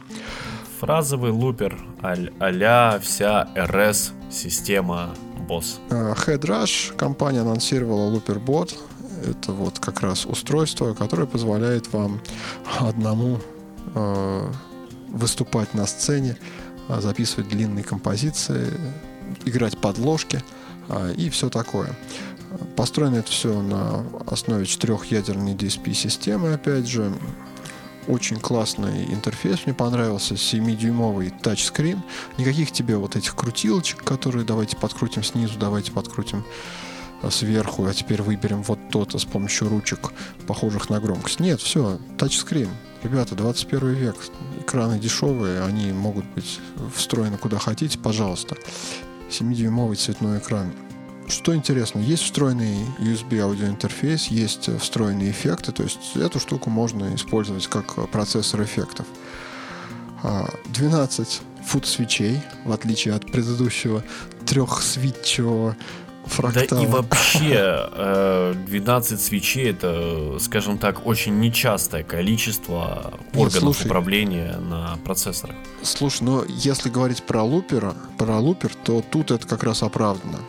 [0.78, 5.14] Фразовый лупер а-ля вся RS-система
[5.48, 5.78] BOSS.
[5.90, 8.74] Э, HeadRush компания анонсировала LooperBot.
[9.26, 12.20] Это вот как раз устройство, которое позволяет вам
[12.78, 13.38] одному
[13.94, 14.52] э,
[15.08, 16.36] выступать на сцене,
[16.88, 18.72] записывать длинные композиции,
[19.44, 20.42] играть подложки–
[20.88, 21.90] а, и все такое.
[22.76, 27.12] Построено это все на основе четырехъядерной DSP-системы, опять же.
[28.08, 32.02] Очень классный интерфейс, мне понравился, 7-дюймовый тачскрин.
[32.38, 36.42] Никаких тебе вот этих крутилочек, которые давайте подкрутим снизу, давайте подкрутим
[37.22, 40.12] а, сверху, а теперь выберем вот то-то с помощью ручек,
[40.46, 41.38] похожих на громкость.
[41.38, 42.70] Нет, все, тачскрин.
[43.02, 44.16] Ребята, 21 век,
[44.58, 46.60] экраны дешевые, они могут быть
[46.96, 48.56] встроены куда хотите, пожалуйста.
[49.28, 50.72] 7-дюймовый цветной экран.
[51.28, 57.66] Что интересно, есть встроенный USB аудиоинтерфейс, есть встроенные эффекты, то есть эту штуку можно использовать
[57.66, 59.06] как процессор эффектов.
[60.66, 64.02] 12 фут свечей, в отличие от предыдущего
[64.46, 65.76] трехсвитчевого
[66.28, 66.80] фрактала.
[66.82, 73.86] Да и вообще 12 э, свечей это, скажем так, очень нечастое количество органов Нет, слушай,
[73.86, 75.56] управления на процессорах.
[75.82, 80.40] Слушай, но если говорить про лупера, про лупер, то тут это как раз оправдано.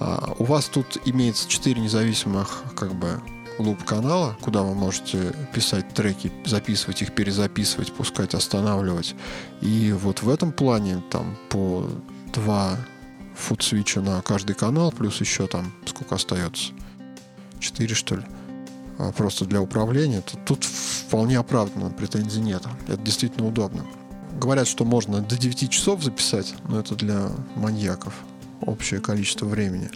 [0.00, 3.20] А, у вас тут имеется 4 независимых как бы
[3.58, 9.14] луп-канала, куда вы можете писать треки, записывать их, перезаписывать, пускать, останавливать.
[9.60, 11.88] И вот в этом плане там по
[12.32, 12.76] два
[13.34, 16.72] фудсвича на каждый канал, плюс еще там сколько остается?
[17.58, 18.22] Четыре, что ли?
[18.98, 20.22] А просто для управления.
[20.44, 22.62] Тут вполне оправданно, претензий нет.
[22.86, 23.84] Это действительно удобно.
[24.40, 28.14] Говорят, что можно до 9 часов записать, но это для маньяков.
[28.60, 29.90] Общее количество времени.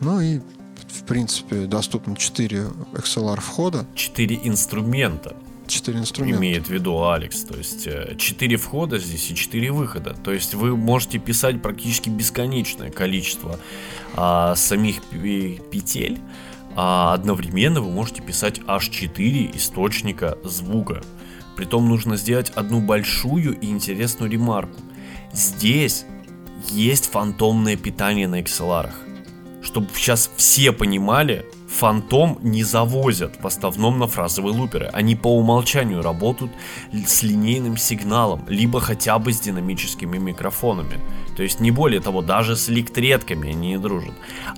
[0.00, 0.40] Ну и
[0.88, 2.58] в принципе, доступно 4
[2.92, 3.86] XLR входа.
[3.94, 5.36] 4 инструмента.
[5.66, 6.38] Четыре инструмента.
[6.38, 7.42] Имеет в виду Алекс.
[7.42, 10.14] То есть э, четыре входа здесь и четыре выхода.
[10.14, 13.58] То есть вы можете писать практически бесконечное количество
[14.14, 16.20] а, самих петель.
[16.76, 21.02] А одновременно вы можете писать аж 4 источника звука.
[21.56, 24.80] Притом нужно сделать одну большую и интересную ремарку.
[25.32, 26.04] Здесь
[26.70, 28.90] есть фантомное питание на XLR.
[29.62, 34.90] Чтобы сейчас все понимали, Фантом не завозят в основном на фразовые луперы.
[34.92, 36.52] Они по умолчанию работают
[37.06, 41.00] с линейным сигналом, либо хотя бы с динамическими микрофонами.
[41.36, 44.14] То есть не более того, даже с электретками они не дружат.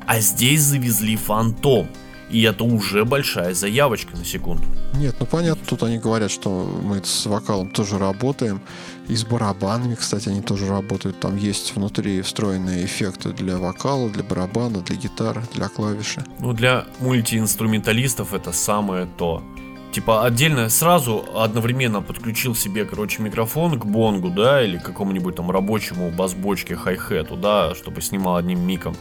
[0.06, 1.88] А здесь завезли фантом.
[2.28, 4.64] И это уже большая заявочка на секунду.
[4.94, 6.50] Нет, ну понятно, тут они говорят, что
[6.82, 8.60] мы с вокалом тоже работаем.
[9.08, 11.20] И с барабанами, кстати, они тоже работают.
[11.20, 16.24] Там есть внутри встроенные эффекты для вокала, для барабана, для гитары, для клавиши.
[16.40, 19.42] Ну, для мультиинструменталистов это самое то.
[19.92, 26.10] Типа отдельно сразу одновременно подключил себе, короче, микрофон к бонгу, да, или какому-нибудь там рабочему
[26.10, 28.94] бас-бочке хай-хету, да, чтобы снимал одним миком.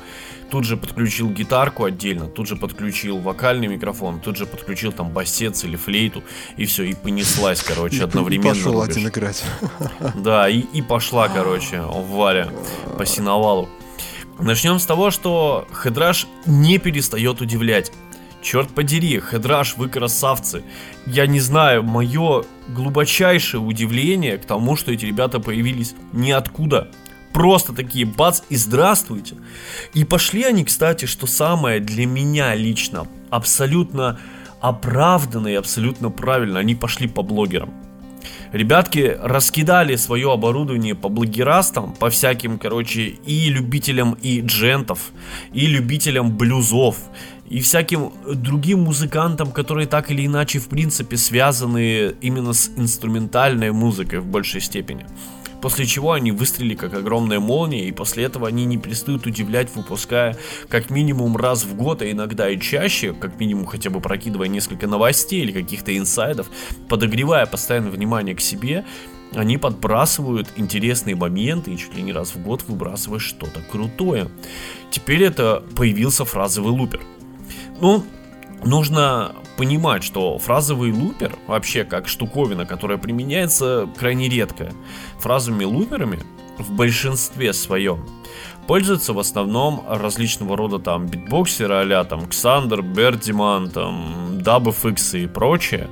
[0.50, 5.64] Тут же подключил гитарку отдельно, тут же подключил вокальный микрофон, тут же подключил там басец
[5.64, 6.24] или флейту,
[6.56, 8.52] и все, и понеслась, короче, одновременно.
[8.52, 9.44] И пошел один играть.
[10.16, 12.50] Да, и, и пошла, короче, Валя
[12.98, 13.70] по синовалу.
[14.40, 17.92] Начнем с того, что Хедраш не перестает удивлять.
[18.42, 20.64] Черт подери, Хедраш, вы красавцы.
[21.08, 26.92] Я не знаю, мое глубочайшее удивление к тому, что эти ребята появились ниоткуда
[27.36, 29.36] просто такие бац и здравствуйте.
[29.94, 34.18] И пошли они, кстати, что самое для меня лично абсолютно
[34.62, 37.74] оправданно и абсолютно правильно, они пошли по блогерам.
[38.54, 45.12] Ребятки раскидали свое оборудование по блогерастам, по всяким, короче, и любителям и джентов,
[45.52, 46.96] и любителям блюзов,
[47.50, 54.20] и всяким другим музыкантам, которые так или иначе, в принципе, связаны именно с инструментальной музыкой
[54.20, 55.06] в большей степени.
[55.62, 60.38] После чего они выстрелили как огромная молния, и после этого они не перестают удивлять, выпуская
[60.70, 64.88] как минимум раз в год, а иногда и чаще, как минимум хотя бы прокидывая несколько
[64.88, 66.48] новостей или каких-то инсайдов,
[66.88, 68.86] подогревая постоянно внимание к себе,
[69.34, 74.30] они подбрасывают интересные моменты и чуть ли не раз в год выбрасывая что-то крутое.
[74.92, 77.02] Теперь это появился фразовый лупер.
[77.82, 78.04] Ну,
[78.66, 84.72] нужно понимать, что фразовый лупер, вообще как штуковина, которая применяется крайне редко,
[85.20, 86.20] фразовыми луперами
[86.58, 88.06] в большинстве своем
[88.68, 95.90] пользуются в основном различного рода там битбоксеры а там Ксандер, Бердиман, там DubFX и прочее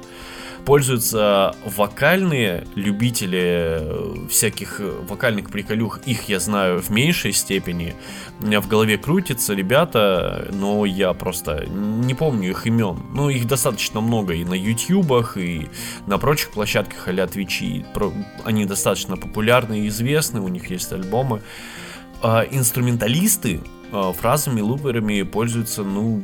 [0.65, 5.99] пользуются вокальные любители э, всяких э, вокальных приколюх.
[6.05, 7.95] Их я знаю в меньшей степени.
[8.39, 12.99] У меня в голове крутятся ребята, но я просто не помню их имен.
[13.13, 15.69] Ну, их достаточно много и на ютубах, и
[16.07, 17.85] на прочих площадках а-ля Твичи.
[18.43, 21.41] Они достаточно популярны и известны, у них есть альбомы.
[22.21, 23.59] А инструменталисты
[24.13, 26.21] фразами, луперами пользуются, ну,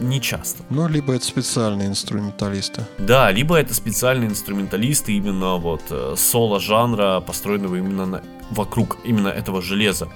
[0.00, 0.62] не часто.
[0.70, 2.86] Ну, либо это специальные инструменталисты.
[2.98, 9.60] Да, либо это специальные инструменталисты именно вот э, соло-жанра, построенного именно на, вокруг именно этого
[9.62, 10.08] железа.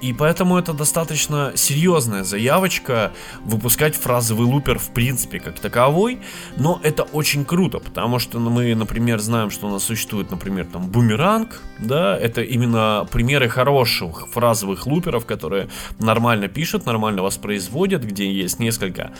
[0.00, 3.12] И поэтому это достаточно серьезная заявочка
[3.44, 6.20] выпускать фразовый лупер в принципе как таковой,
[6.56, 10.66] но это очень круто, потому что ну, мы, например, знаем, что у нас существует, например,
[10.66, 18.30] там бумеранг, да, это именно примеры хороших фразовых луперов, которые нормально пишут, нормально воспроизводят, где
[18.30, 19.12] есть несколько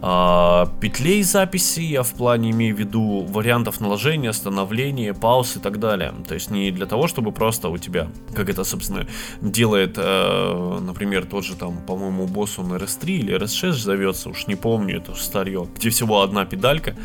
[0.00, 5.78] э, петлей записи, я в плане имею в виду вариантов наложения, становления, пауз и так
[5.78, 6.12] далее.
[6.26, 9.06] То есть не для того, чтобы просто у тебя, как это, собственно,
[9.40, 14.46] делает э, Э, например, тот же там, по-моему, босс он RS3 или RS6 зовется, уж
[14.46, 16.96] не помню, это старье, где всего одна педалька.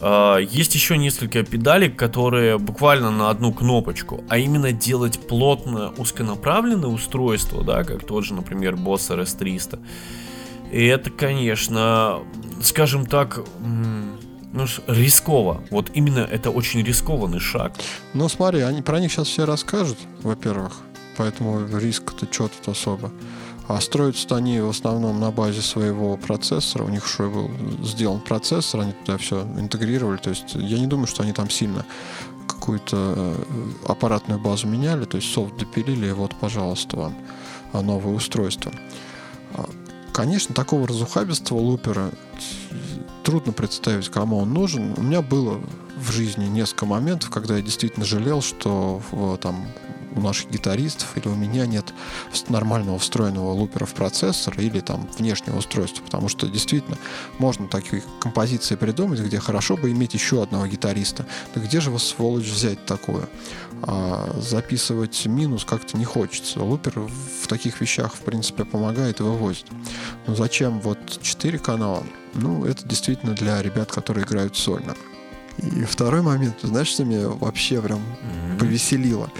[0.00, 6.88] Э, есть еще несколько педалек, которые буквально на одну кнопочку, а именно делать плотно узконаправленное
[6.88, 9.78] устройство, да, как тот же, например, босс RS300.
[10.70, 12.20] И это, конечно,
[12.62, 13.40] скажем так,
[14.52, 15.62] ну, рисково.
[15.70, 17.72] Вот именно это очень рискованный шаг.
[18.12, 20.82] Ну, смотри, они про них сейчас все расскажут, во-первых
[21.18, 23.10] поэтому риск-то что тут особо.
[23.66, 26.84] А строятся они в основном на базе своего процессора.
[26.84, 27.50] У них уже был
[27.82, 30.16] сделан процессор, они туда все интегрировали.
[30.16, 31.84] То есть я не думаю, что они там сильно
[32.46, 33.44] какую-то э,
[33.86, 35.04] аппаратную базу меняли.
[35.04, 37.14] То есть софт допилили, и вот, пожалуйста, вам
[37.72, 38.72] а, новое устройство.
[39.52, 39.68] А,
[40.12, 42.10] конечно, такого разухабистого лупера
[43.22, 44.94] трудно представить, кому он нужен.
[44.96, 45.60] У меня было
[45.98, 49.02] в жизни несколько моментов, когда я действительно жалел, что
[49.42, 49.66] там
[50.18, 51.92] у наших гитаристов или у меня нет
[52.48, 56.98] нормального встроенного лупера в процессор или там внешнего устройства, потому что действительно
[57.38, 61.26] можно такие композиции придумать, где хорошо бы иметь еще одного гитариста.
[61.54, 63.28] Но где же вас, сволочь, взять такое?
[63.82, 66.62] А записывать минус как-то не хочется.
[66.62, 66.98] Лупер
[67.42, 69.66] в таких вещах, в принципе, помогает и вывозит.
[70.26, 72.02] Но зачем вот 4 канала?
[72.34, 74.94] Ну, это действительно для ребят, которые играют сольно.
[75.58, 78.58] И второй момент, знаешь, что меня вообще прям mm-hmm.
[78.58, 79.30] повеселило?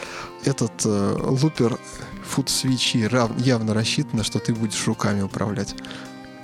[0.44, 1.78] Этот э, лупер
[2.24, 5.74] фут свечи явно рассчитано, что ты будешь руками управлять.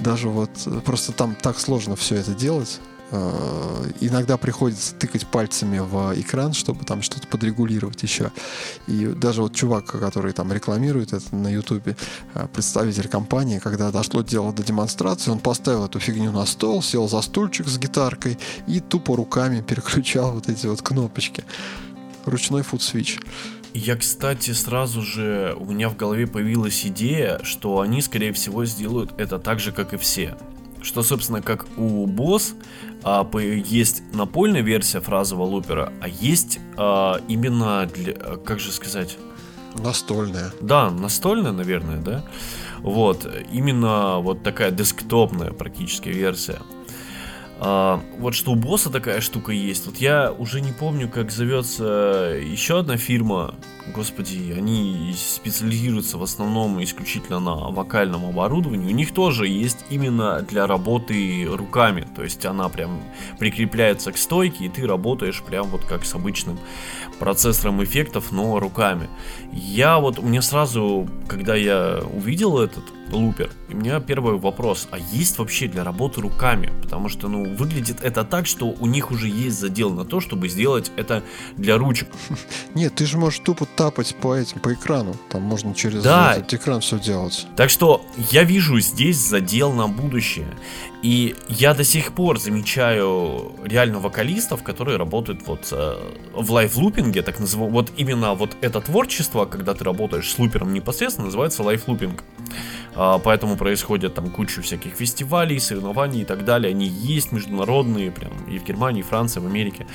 [0.00, 2.80] Даже вот э, просто там так сложно все это делать.
[3.10, 8.32] Э, иногда приходится тыкать пальцами в экран, чтобы там что-то подрегулировать еще.
[8.86, 11.96] И даже вот чувак, который там рекламирует это на ютубе,
[12.34, 17.08] э, представитель компании, когда дошло дело до демонстрации, он поставил эту фигню на стол, сел
[17.08, 21.44] за стульчик с гитаркой и тупо руками переключал вот эти вот кнопочки.
[22.24, 23.20] Ручной фут-свич.
[23.74, 29.12] Я, кстати, сразу же у меня в голове появилась идея, что они, скорее всего, сделают
[29.18, 30.36] это так же, как и все
[30.84, 32.54] что, собственно, как у Boss
[33.02, 39.16] а, есть напольная версия фразового лупера, а есть а, именно для, как же сказать?
[39.76, 40.52] Настольная.
[40.60, 42.24] Да, настольная, наверное, да.
[42.78, 46.58] Вот, именно вот такая десктопная практически версия.
[47.60, 49.86] А, вот что у босса такая штука есть.
[49.86, 53.54] Вот я уже не помню, как зовется еще одна фирма.
[53.94, 58.92] Господи, они специализируются в основном исключительно на вокальном оборудовании.
[58.92, 62.06] У них тоже есть именно для работы руками.
[62.16, 63.02] То есть она прям
[63.38, 66.58] прикрепляется к стойке, и ты работаешь прям вот как с обычным
[67.18, 69.08] процессором эффектов, но руками.
[69.52, 73.50] Я вот, мне сразу, когда я увидел этот лупер.
[73.68, 76.72] И у меня первый вопрос, а есть вообще для работы руками?
[76.82, 80.48] Потому что, ну, выглядит это так, что у них уже есть задел на то, чтобы
[80.48, 81.22] сделать это
[81.56, 82.08] для ручек.
[82.74, 85.16] Нет, ты же можешь тупо тапать по этим, по экрану.
[85.28, 86.34] Там можно через да.
[86.36, 87.46] этот экран все делать.
[87.56, 90.48] Так что я вижу здесь задел на будущее.
[91.02, 95.96] И я до сих пор замечаю реально вокалистов, которые работают вот э,
[96.32, 101.26] в лайфлупинге, так называемом, вот именно вот это творчество, когда ты работаешь с лупером непосредственно,
[101.26, 102.24] называется лайфлупинг.
[102.96, 106.70] А, поэтому происходят там куча всяких фестивалей, соревнований и так далее.
[106.70, 109.86] Они есть международные, прям и в Германии, и в Франции, в Америке.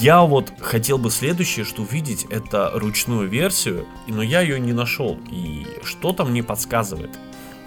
[0.00, 5.18] Я вот хотел бы следующее, что увидеть, это ручную версию, но я ее не нашел.
[5.32, 7.10] И что-то мне подсказывает,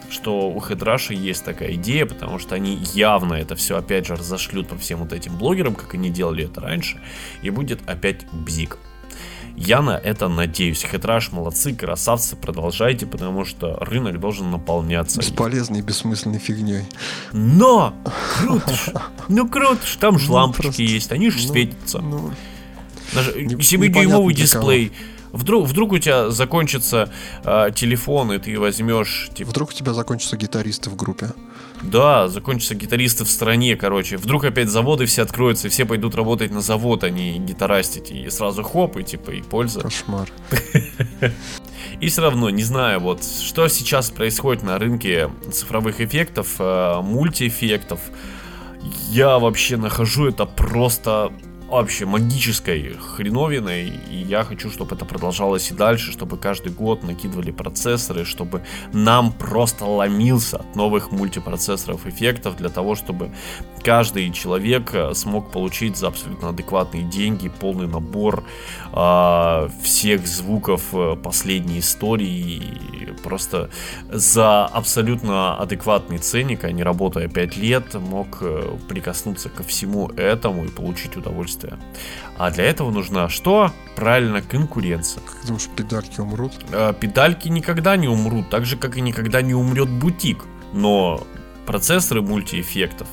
[0.10, 4.70] что у Хедраши есть такая идея, потому что они явно это все опять же разошлют
[4.70, 7.02] по всем вот этим блогерам, как они делали это раньше,
[7.42, 8.78] и будет опять бзик.
[9.58, 10.84] Я на это надеюсь.
[10.84, 15.20] Хетраш, молодцы, красавцы, продолжайте, потому что рынок должен наполняться.
[15.20, 16.86] Бесполезной и бессмысленной фигней.
[17.34, 17.96] Но!
[18.38, 18.94] Круто ж!
[19.28, 22.00] Ну круто ж, там же ну, лампочки просто, есть, они же ну, светятся.
[22.00, 22.32] Ну,
[23.16, 24.92] Даже 7-дюймовый дисплей.
[25.32, 27.12] Вдруг, вдруг у тебя закончится
[27.44, 29.30] э, телефон, и ты возьмешь...
[29.34, 29.50] Типа...
[29.50, 31.32] Вдруг у тебя закончатся гитаристы в группе.
[31.82, 34.18] Да, закончатся гитаристы в стране, короче.
[34.18, 38.12] Вдруг опять заводы все откроются, и все пойдут работать на завод, а не гитарастить.
[38.12, 39.82] И сразу хоп, и типа, и польза.
[39.82, 40.28] Кошмар.
[42.00, 48.00] И все равно, не знаю, вот, что сейчас происходит на рынке цифровых эффектов, э, мультиэффектов.
[49.10, 51.32] Я вообще нахожу это просто
[51.68, 57.52] вообще магической хреновиной, и я хочу, чтобы это продолжалось и дальше, чтобы каждый год накидывали
[57.52, 58.64] процессоры, чтобы
[58.94, 63.32] нам просто ломился от новых мультипроцессоров эффектов для того, чтобы
[63.84, 68.44] каждый человек э, смог получить за абсолютно адекватные деньги полный набор
[68.94, 73.70] э, всех звуков э, последней истории, просто
[74.10, 80.66] за абсолютно адекватный ценник, а не работая 5 лет, мог э, прикоснуться ко всему этому
[80.66, 81.78] и получить удовольствие удовольствие.
[82.38, 83.72] А для этого нужна что?
[83.96, 85.22] Правильно, конкуренция.
[85.24, 86.54] Как думаешь, педальки умрут?
[86.72, 90.44] Э, педальки никогда не умрут, так же, как и никогда не умрет бутик.
[90.74, 91.26] Но
[91.66, 93.08] процессоры мультиэффектов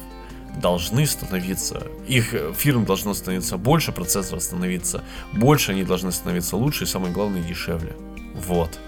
[0.61, 6.87] должны становиться, их фирм должно становиться больше, процессоров становиться больше, они должны становиться лучше и
[6.87, 7.97] самое главное дешевле.
[8.35, 8.79] Вот.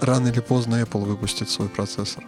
[0.00, 2.24] Рано или поздно Apple выпустит свой процессор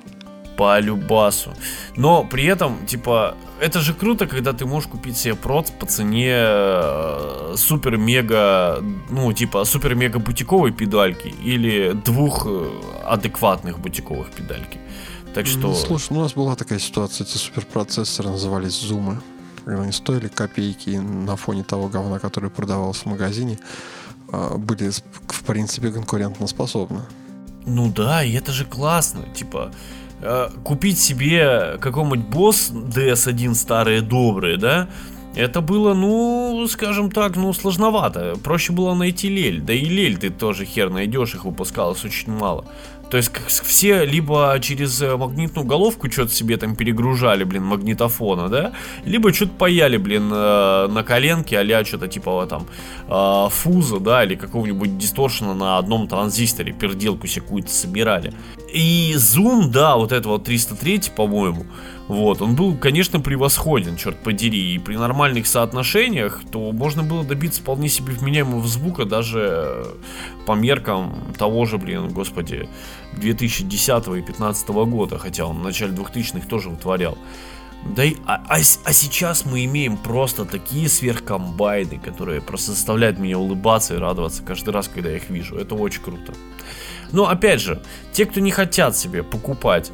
[0.57, 1.53] по любасу.
[1.97, 6.33] Но при этом, типа, это же круто, когда ты можешь купить себе проц по цене
[6.35, 12.71] э, супер-мега, ну, типа, супер-мега бутиковой педальки или двух э,
[13.05, 14.79] адекватных бутиковых педальки.
[15.35, 15.69] Так что...
[15.69, 19.21] Ну, слушай, у нас была такая ситуация, эти суперпроцессоры назывались зумы.
[19.67, 23.59] Они стоили копейки на фоне того говна, который продавался в магазине,
[24.31, 27.01] а, были, в принципе, конкурентоспособны.
[27.65, 29.23] Ну да, и это же классно.
[29.35, 29.71] Типа,
[30.23, 34.89] Э, купить себе какой-нибудь босс DS1 старые добрые, да,
[35.35, 38.37] это было, ну, скажем так, ну, сложновато.
[38.45, 39.61] Проще было найти лель.
[39.61, 42.65] Да и лель ты тоже хер найдешь, их выпускалось очень мало.
[43.11, 48.73] То есть все либо через э, магнитную головку что-то себе там перегружали, блин, магнитофона, да,
[49.05, 52.67] либо что-то паяли, блин, э, на коленке, а что-то типа там
[53.51, 58.33] фуза, да, или какого-нибудь дисторшена на одном транзисторе, перделку себе какую-то собирали.
[58.73, 61.67] И зум, да, вот это вот 303, по-моему,
[62.09, 67.61] вот, он был, конечно, превосходен, черт подери, и при нормальных соотношениях, то можно было добиться
[67.61, 69.85] вполне себе вменяемого звука даже э,
[70.47, 72.69] по меркам того же, блин, господи,
[73.19, 77.19] 2010 и 2015 года, хотя он в начале 2000-х тоже вытворял.
[77.85, 83.39] Да и, а, а, а сейчас мы имеем просто такие сверхкомбайны, которые просто заставляют меня
[83.39, 85.57] улыбаться и радоваться каждый раз, когда я их вижу.
[85.57, 86.33] Это очень круто.
[87.13, 87.81] Но опять же,
[88.13, 89.93] те, кто не хотят себе покупать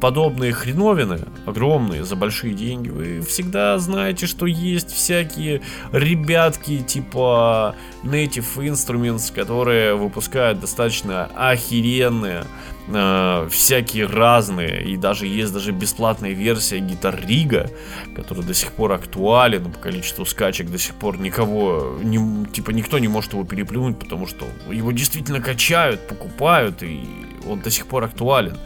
[0.00, 5.60] подобные хреновины, огромные, за большие деньги, вы всегда знаете, что есть всякие
[5.92, 12.44] ребятки типа Native Instruments, которые выпускают достаточно охеренные,
[12.92, 17.70] э, всякие разные, и даже есть даже бесплатная версия Гитар Рига,
[18.14, 22.98] которая до сих пор актуален, по количеству скачек до сих пор никого, не, типа никто
[22.98, 27.04] не может его переплюнуть, потому что его действительно качают, покупают, и
[27.46, 28.56] он до сих пор актуален.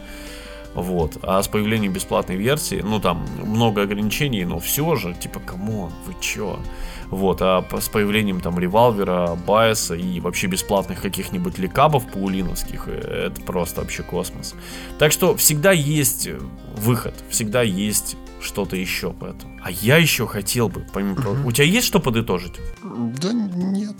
[0.75, 1.17] Вот.
[1.21, 5.91] А с появлением бесплатной версии, ну там много ограничений, но все же, типа, come on,
[6.05, 6.59] вы чё?
[7.09, 12.21] Вот, а с появлением там ReValver а, BIAS а и вообще бесплатных каких-нибудь LeCab ов
[12.21, 14.55] пулиновских, э, это просто вообще космос.
[14.99, 16.29] Так что всегда есть
[16.77, 19.59] выход, всегда есть что-то еще поэтому.
[19.63, 21.49] А я еще хотел бы, помимо угу.
[21.49, 22.53] У тебя есть что подытожить?
[22.83, 23.95] Да нет,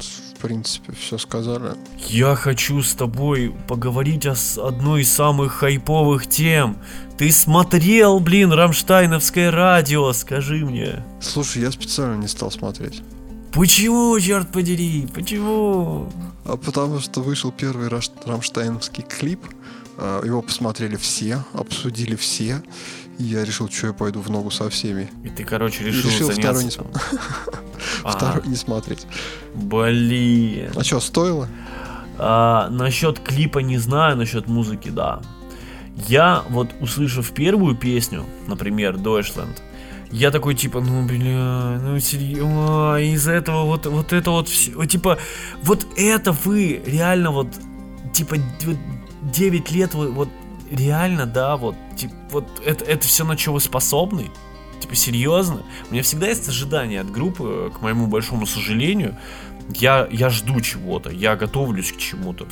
[0.46, 1.72] принципе, все сказали.
[2.08, 6.78] Я хочу с тобой поговорить о одной из самых хайповых тем.
[7.18, 11.04] Ты смотрел, блин, Рамштайновское радио, скажи мне.
[11.22, 13.02] Слушай, я специально не стал смотреть.
[13.54, 16.12] Почему, черт подери, почему?
[16.44, 17.90] А потому что вышел первый
[18.26, 19.40] Рамштайновский клип,
[19.98, 22.62] а, его посмотрели все, обсудили все,
[23.18, 25.10] я решил, что я пойду в ногу со всеми.
[25.24, 26.72] И ты, короче, решил, решил заняться...
[26.72, 28.10] второй, не...
[28.12, 29.08] второй не смотреть.
[29.54, 30.72] Блин.
[30.76, 31.48] А что, стоило?
[32.18, 35.22] А, насчет клипа не знаю, насчет музыки, да.
[36.08, 39.62] Я вот услышав первую песню, например, Deutschland,
[40.12, 45.18] я такой типа, ну бля, ну серьезно, из-за этого вот, вот это вот все, типа,
[45.64, 47.48] вот это вы реально вот,
[48.14, 48.36] типа,
[48.66, 48.78] вот
[49.34, 50.30] 9 лет вы вот
[50.70, 54.32] реально, да, вот, типа, вот это, это все на что вы способны?
[54.80, 55.64] Типа, серьезно?
[55.90, 59.16] У меня всегда есть ожидание от группы, к моему большому сожалению.
[59.70, 62.48] Я, я жду чего-то, я готовлюсь к чему-то.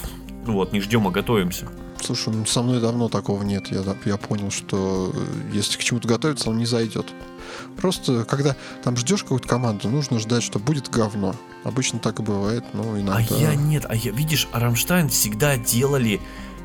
[0.45, 1.67] Вот, не ждем, а готовимся.
[2.01, 3.67] Слушай, ну со мной давно такого нет.
[3.71, 7.05] Я, я понял, что э, если к чему-то готовиться, он не зайдет.
[7.77, 11.35] Просто, когда там ждешь какую-то команду, нужно ждать, что будет говно.
[11.63, 13.17] Обычно так и бывает, но иногда...
[13.17, 16.19] А я нет, а я, видишь, Рамштайн всегда делали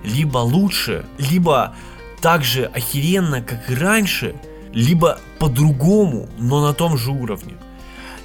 [0.04, 1.74] либо лучше, либо
[2.20, 4.34] так же охеренно, как и раньше,
[4.72, 7.54] либо по-другому, но на том же уровне.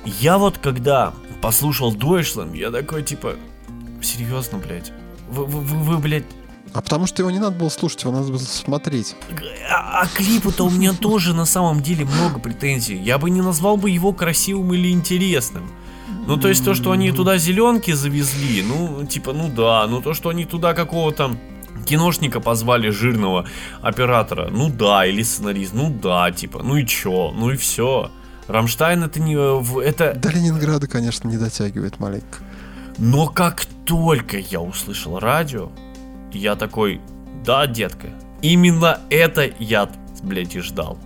[0.05, 3.35] Я вот когда послушал Deutschland, я такой типа,
[4.01, 4.91] серьезно, блядь,
[5.29, 6.25] вы, вы, вы, вы блядь,
[6.73, 9.15] а потому что его не надо было слушать, его надо было смотреть.
[9.69, 12.97] А, а клипу-то у меня тоже на самом деле много претензий.
[12.97, 15.69] Я бы не назвал бы его красивым или интересным.
[16.25, 19.85] Ну, то есть то, что они туда зеленки завезли, ну, типа, ну да.
[19.87, 21.35] Ну, то, что они туда какого-то
[21.85, 23.47] киношника позвали жирного
[23.81, 28.11] оператора, ну да, или сценарист, ну да, типа, ну и чё, ну и все.
[28.47, 29.35] Рамштайн это не...
[29.35, 30.13] Это...
[30.15, 32.39] До Ленинграда, конечно, не дотягивает маленько.
[32.97, 35.71] Но как только я услышал радио,
[36.31, 37.01] я такой,
[37.45, 38.07] да, детка,
[38.41, 39.89] именно это я,
[40.21, 40.97] блядь, и ждал.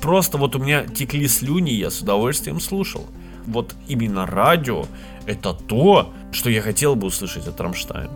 [0.00, 3.06] Просто вот у меня текли слюни, я с удовольствием слушал.
[3.46, 4.86] Вот именно радио
[5.26, 8.10] это то, что я хотел бы услышать от Рамштайн.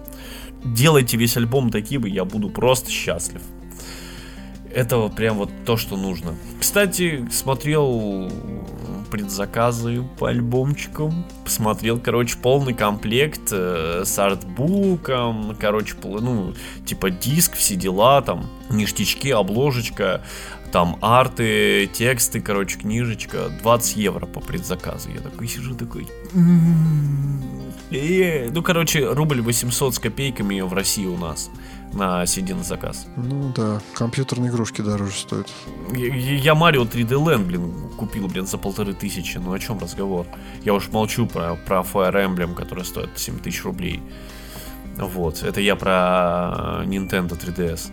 [0.64, 3.42] Делайте весь альбом таким, и я буду просто счастлив.
[4.74, 6.34] Это прям вот то, что нужно.
[6.61, 8.30] Кстати, смотрел
[9.11, 11.24] предзаказы по альбомчикам.
[11.44, 16.54] Посмотрел, короче, полный комплект э, с артбуком, короче, ну,
[16.84, 20.22] типа диск, все дела, там, ништячки, обложечка,
[20.70, 25.11] там арты, тексты, короче, книжечка, 20 евро по предзаказу.
[25.11, 26.06] Я такой сижу, такой...
[27.91, 28.53] «М-м-м».
[28.53, 31.51] Ну, короче, рубль 800 с копейками в России у нас
[31.93, 33.07] на на заказ.
[33.16, 35.49] Ну да, компьютерные игрушки дороже стоят.
[35.95, 39.39] Я, я Mario 3D Land, блин, купил, блин, за полторы тысячи.
[39.39, 40.26] Ну о чем разговор?
[40.64, 44.03] Я уж молчу про, про Fire Emblem, который стоит 7 тысяч рублей.
[44.97, 47.91] Вот, это я про Nintendo 3DS.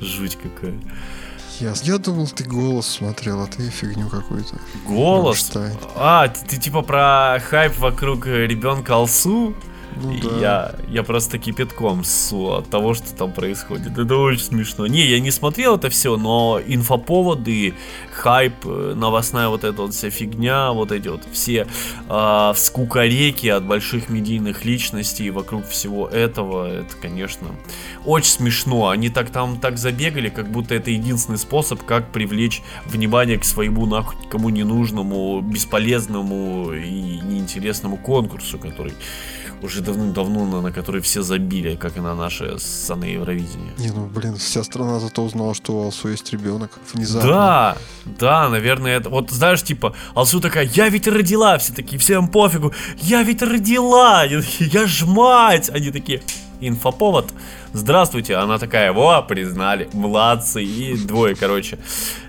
[0.00, 0.74] Жуть какая.
[1.60, 1.86] Ясно.
[1.86, 4.56] Я думал, ты голос смотрел, а ты фигню какую-то.
[4.86, 5.50] Голос?
[5.96, 9.54] А, ты, ты типа про хайп вокруг ребенка Алсу?
[10.02, 10.40] Ну, да.
[10.40, 13.98] я, я просто кипятком ссу от того, что там происходит.
[13.98, 14.86] Это очень смешно.
[14.86, 17.74] Не, я не смотрел это все, но инфоповоды,
[18.12, 21.66] хайп, э, новостная вот эта вот вся фигня, вот эти вот все
[22.08, 27.48] э, скукореки от больших медийных личностей вокруг всего этого, это, конечно,
[28.04, 28.88] очень смешно.
[28.88, 33.86] Они так там так забегали, как будто это единственный способ, как привлечь внимание к своему
[33.86, 38.92] нахуй кому ненужному, бесполезному и неинтересному конкурсу, который
[39.62, 43.72] уже давным-давно, на, на который все забили, как и на наше ссаное Евровидение.
[43.78, 46.70] Не, ну, блин, вся страна зато узнала, что у Алсу есть ребенок.
[46.92, 47.30] Внезапно.
[47.30, 49.08] Да, да, наверное, это...
[49.10, 54.24] Вот знаешь, типа, Алсу такая, я ведь родила, все такие, всем пофигу, я ведь родила,
[54.24, 55.70] я ж мать.
[55.70, 56.22] Они такие,
[56.60, 57.32] инфоповод.
[57.72, 61.78] Здравствуйте, она такая, во, признали, младцы, и двое, короче,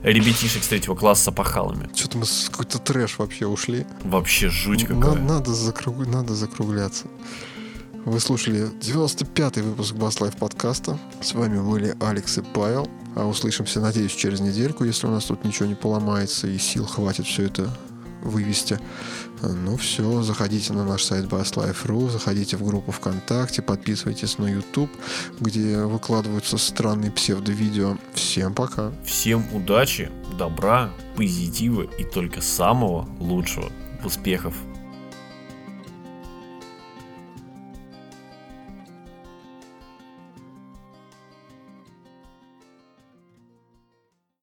[0.04, 1.90] ребятишек с третьего класса с опахалами.
[1.96, 3.86] Что-то мы с какой-то трэш вообще ушли.
[4.04, 5.16] Вообще жуть какая.
[5.16, 6.06] Надо, надо, закруг...
[6.06, 7.08] надо закругляться.
[8.06, 10.98] Вы слушали 95-й выпуск Bass Life подкаста.
[11.22, 12.90] С вами были Алекс и Павел.
[13.16, 17.26] А услышимся, надеюсь, через недельку, если у нас тут ничего не поломается и сил хватит
[17.26, 17.70] все это
[18.22, 18.80] вывести.
[19.42, 24.92] Ну все, заходите на наш сайт basslife.ru, заходите в группу ВКонтакте, подписывайтесь на YouTube,
[25.40, 27.98] где выкладываются странные псевдо-видео.
[28.14, 28.92] Всем пока.
[29.06, 33.72] Всем удачи, добра, позитива и только самого лучшего.
[34.04, 34.56] Успехов!